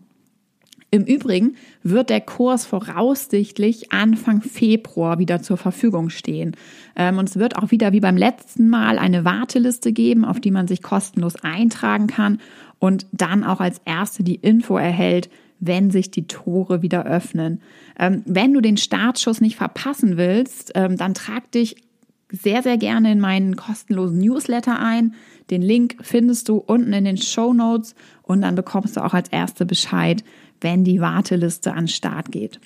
Im 0.94 1.04
Übrigen 1.04 1.56
wird 1.82 2.10
der 2.10 2.20
Kurs 2.20 2.66
voraussichtlich 2.66 3.92
Anfang 3.92 4.42
Februar 4.42 5.18
wieder 5.18 5.40
zur 5.40 5.56
Verfügung 5.56 6.10
stehen. 6.10 6.54
Ähm, 6.94 7.16
und 7.16 7.30
es 7.30 7.38
wird 7.38 7.56
auch 7.56 7.70
wieder 7.70 7.92
wie 7.92 8.00
beim 8.00 8.18
letzten 8.18 8.68
Mal 8.68 8.98
eine 8.98 9.24
Warteliste 9.24 9.94
geben, 9.94 10.26
auf 10.26 10.38
die 10.38 10.50
man 10.50 10.68
sich 10.68 10.82
kostenlos 10.82 11.36
eintragen 11.42 12.08
kann 12.08 12.40
und 12.78 13.06
dann 13.10 13.42
auch 13.42 13.60
als 13.60 13.80
erste 13.86 14.22
die 14.22 14.34
Info 14.34 14.76
erhält, 14.76 15.30
wenn 15.60 15.90
sich 15.90 16.10
die 16.10 16.26
Tore 16.26 16.82
wieder 16.82 17.06
öffnen. 17.06 17.62
Ähm, 17.98 18.22
wenn 18.26 18.52
du 18.52 18.60
den 18.60 18.76
Startschuss 18.76 19.40
nicht 19.40 19.56
verpassen 19.56 20.18
willst, 20.18 20.72
ähm, 20.74 20.98
dann 20.98 21.14
trag 21.14 21.50
dich 21.52 21.76
sehr, 22.30 22.62
sehr 22.62 22.76
gerne 22.76 23.12
in 23.12 23.20
meinen 23.20 23.56
kostenlosen 23.56 24.18
Newsletter 24.18 24.78
ein. 24.78 25.14
Den 25.50 25.62
Link 25.62 25.96
findest 26.02 26.50
du 26.50 26.56
unten 26.56 26.92
in 26.92 27.04
den 27.04 27.16
Show 27.16 27.54
Notes 27.54 27.94
und 28.22 28.42
dann 28.42 28.54
bekommst 28.54 28.96
du 28.96 29.04
auch 29.04 29.14
als 29.14 29.28
erste 29.30 29.64
Bescheid, 29.64 30.24
wenn 30.62 30.84
die 30.84 31.00
Warteliste 31.00 31.72
an 31.74 31.88
Start 31.88 32.32
geht. 32.32 32.60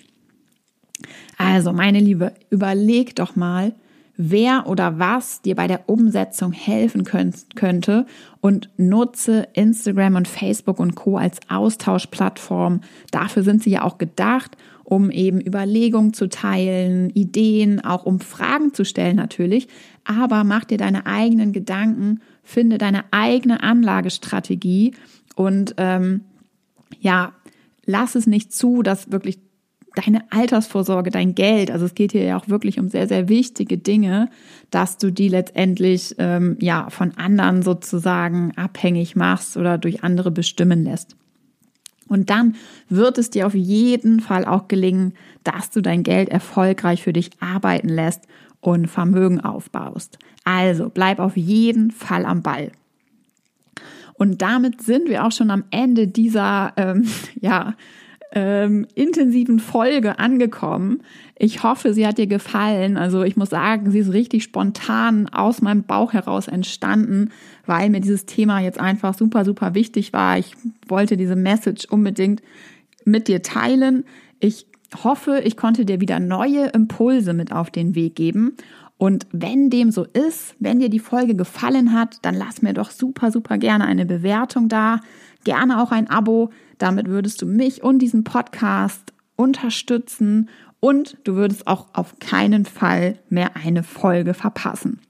Also, 1.37 1.73
meine 1.73 2.01
Liebe, 2.01 2.33
überleg 2.51 3.15
doch 3.17 3.37
mal, 3.37 3.75
wer 4.17 4.67
oder 4.67 4.99
was 4.99 5.43
dir 5.43 5.55
bei 5.55 5.67
der 5.67 5.89
Umsetzung 5.89 6.53
helfen 6.53 7.05
könnte 7.05 8.07
und 8.41 8.71
nutze 8.77 9.49
Instagram 9.53 10.17
und 10.17 10.29
Facebook 10.29 10.81
und 10.81 10.95
Co 10.95 11.19
als 11.19 11.39
Austauschplattform. 11.49 12.81
Dafür 13.11 13.43
sind 13.43 13.63
sie 13.63 13.71
ja 13.71 13.83
auch 13.83 13.99
gedacht, 13.99 14.57
um 14.85 15.11
eben 15.11 15.41
Überlegungen 15.41 16.15
zu 16.15 16.29
teilen, 16.29 17.11
Ideen, 17.11 17.85
auch 17.85 18.07
um 18.07 18.21
Fragen 18.21 18.73
zu 18.73 18.85
stellen 18.85 19.17
natürlich. 19.17 19.69
Aber 20.05 20.45
mach 20.45 20.65
dir 20.65 20.79
deine 20.79 21.07
eigenen 21.07 21.53
Gedanken, 21.53 22.21
finde 22.43 22.79
deine 22.79 23.05
eigene 23.11 23.63
Anlagestrategie 23.63 24.95
und 25.35 25.75
ähm, 25.77 26.23
ja, 27.01 27.33
lass 27.87 28.15
es 28.15 28.27
nicht 28.27 28.53
zu, 28.53 28.83
dass 28.83 29.11
wirklich 29.11 29.39
deine 29.95 30.31
Altersvorsorge, 30.31 31.11
dein 31.11 31.35
Geld, 31.35 31.71
also 31.71 31.87
es 31.87 31.95
geht 31.95 32.13
hier 32.13 32.25
ja 32.25 32.39
auch 32.39 32.49
wirklich 32.49 32.79
um 32.79 32.89
sehr, 32.89 33.09
sehr 33.09 33.29
wichtige 33.29 33.79
Dinge, 33.79 34.29
dass 34.71 34.99
du 34.99 35.11
die 35.11 35.29
letztendlich 35.29 36.15
ähm, 36.19 36.57
ja 36.61 36.91
von 36.91 37.17
anderen 37.17 37.63
sozusagen 37.63 38.53
abhängig 38.57 39.17
machst 39.17 39.57
oder 39.57 39.79
durch 39.79 40.05
andere 40.05 40.31
bestimmen 40.31 40.85
lässt. 40.85 41.17
Und 42.09 42.31
dann 42.31 42.55
wird 42.89 43.19
es 43.19 43.31
dir 43.31 43.47
auf 43.47 43.55
jeden 43.55 44.21
Fall 44.21 44.45
auch 44.45 44.69
gelingen, 44.69 45.15
dass 45.45 45.71
du 45.71 45.81
dein 45.81 46.03
Geld 46.03 46.29
erfolgreich 46.29 47.03
für 47.03 47.13
dich 47.13 47.31
arbeiten 47.41 47.89
lässt 47.89 48.23
und 48.61 48.87
Vermögen 48.87 49.41
aufbaust. 49.41 50.19
Also 50.45 50.91
bleib 50.91 51.19
auf 51.19 51.37
jeden 51.37 51.91
Fall 51.91 52.25
am 52.25 52.43
Ball. 52.43 52.71
Und 54.19 54.43
damit 54.43 54.83
sind 54.83 55.09
wir 55.09 55.25
auch 55.25 55.33
schon 55.33 55.51
am 55.51 55.65
Ende 55.71 56.09
dieser 56.09 56.73
ähm, 56.77 57.09
ja, 57.41 57.75
ähm, 58.33 58.87
intensiven 58.95 59.61
Folge 59.61 60.19
angekommen. 60.19 61.03
Ich 61.39 61.63
hoffe, 61.63 61.95
sie 61.95 62.07
hat 62.07 62.19
dir 62.19 62.27
gefallen. 62.27 62.97
Also 62.97 63.23
ich 63.23 63.37
muss 63.37 63.51
sagen, 63.51 63.91
sie 63.91 63.99
ist 63.99 64.13
richtig 64.13 64.43
spontan 64.43 65.29
aus 65.29 65.63
meinem 65.63 65.85
Bauch 65.85 66.13
heraus 66.13 66.49
entstanden, 66.49 67.31
weil 67.67 67.91
mir 67.91 68.01
dieses 68.01 68.27
Thema 68.27 68.61
jetzt 68.61 68.81
einfach 68.81 69.15
super, 69.15 69.45
super 69.45 69.75
wichtig 69.75 70.13
war. 70.13 70.39
Ich 70.39 70.53
wollte 70.87 71.17
diese 71.17 71.37
Message 71.37 71.87
unbedingt 71.87 72.43
mit 73.05 73.29
dir 73.29 73.43
teilen. 73.43 74.05
Ich 74.41 74.67
hoffe, 75.03 75.41
ich 75.45 75.57
konnte 75.57 75.85
dir 75.85 76.01
wieder 76.01 76.21
neue 76.21 76.67
Impulse 76.69 77.33
mit 77.33 77.53
auf 77.53 77.71
den 77.71 77.95
Weg 77.95 78.17
geben. 78.17 78.57
Und 78.99 79.27
wenn 79.31 79.69
dem 79.69 79.91
so 79.91 80.05
ist, 80.05 80.55
wenn 80.59 80.79
dir 80.79 80.89
die 80.89 80.99
Folge 80.99 81.35
gefallen 81.35 81.93
hat, 81.93 82.19
dann 82.23 82.35
lass 82.35 82.63
mir 82.63 82.73
doch 82.73 82.91
super, 82.91 83.31
super 83.31 83.59
gerne 83.59 83.85
eine 83.85 84.07
Bewertung 84.07 84.69
da. 84.69 85.01
Gerne 85.45 85.83
auch 85.83 85.93
ein 85.93 86.09
Abo. 86.09 86.51
Damit 86.79 87.09
würdest 87.09 87.43
du 87.43 87.47
mich 87.47 87.83
und 87.83 87.99
diesen 87.99 88.25
Podcast 88.25 89.13
unterstützen 89.37 90.49
und 90.81 91.19
du 91.25 91.35
würdest 91.35 91.67
auch 91.67 91.89
auf 91.93 92.19
keinen 92.21 92.65
Fall 92.65 93.19
mehr 93.29 93.57
eine 93.57 93.83
Folge 93.83 94.35
verpassen. 94.35 95.01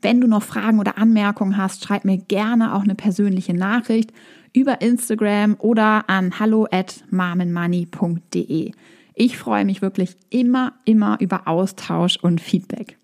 Wenn 0.00 0.20
du 0.20 0.28
noch 0.28 0.44
Fragen 0.44 0.78
oder 0.78 0.98
Anmerkungen 0.98 1.56
hast, 1.56 1.84
schreib 1.84 2.04
mir 2.04 2.18
gerne 2.18 2.74
auch 2.74 2.82
eine 2.82 2.94
persönliche 2.94 3.54
Nachricht 3.54 4.12
über 4.52 4.80
Instagram 4.80 5.56
oder 5.58 6.08
an 6.08 6.38
hallo 6.38 6.68
at 6.70 7.04
marmenmoney.de. 7.10 8.72
Ich 9.20 9.36
freue 9.36 9.64
mich 9.64 9.82
wirklich 9.82 10.16
immer, 10.30 10.74
immer 10.84 11.16
über 11.20 11.48
Austausch 11.48 12.18
und 12.22 12.40
Feedback. 12.40 12.98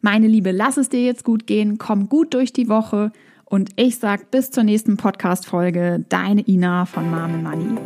Meine 0.00 0.28
Liebe, 0.28 0.50
lass 0.50 0.78
es 0.78 0.88
dir 0.88 1.04
jetzt 1.04 1.24
gut 1.24 1.46
gehen, 1.46 1.76
komm 1.76 2.08
gut 2.08 2.32
durch 2.32 2.54
die 2.54 2.70
Woche 2.70 3.12
und 3.44 3.68
ich 3.76 3.98
sag 3.98 4.30
bis 4.30 4.50
zur 4.50 4.62
nächsten 4.62 4.96
Podcast-Folge, 4.96 6.06
deine 6.08 6.40
Ina 6.48 6.86
von 6.86 7.10
Mom 7.10 7.42
Money. 7.42 7.78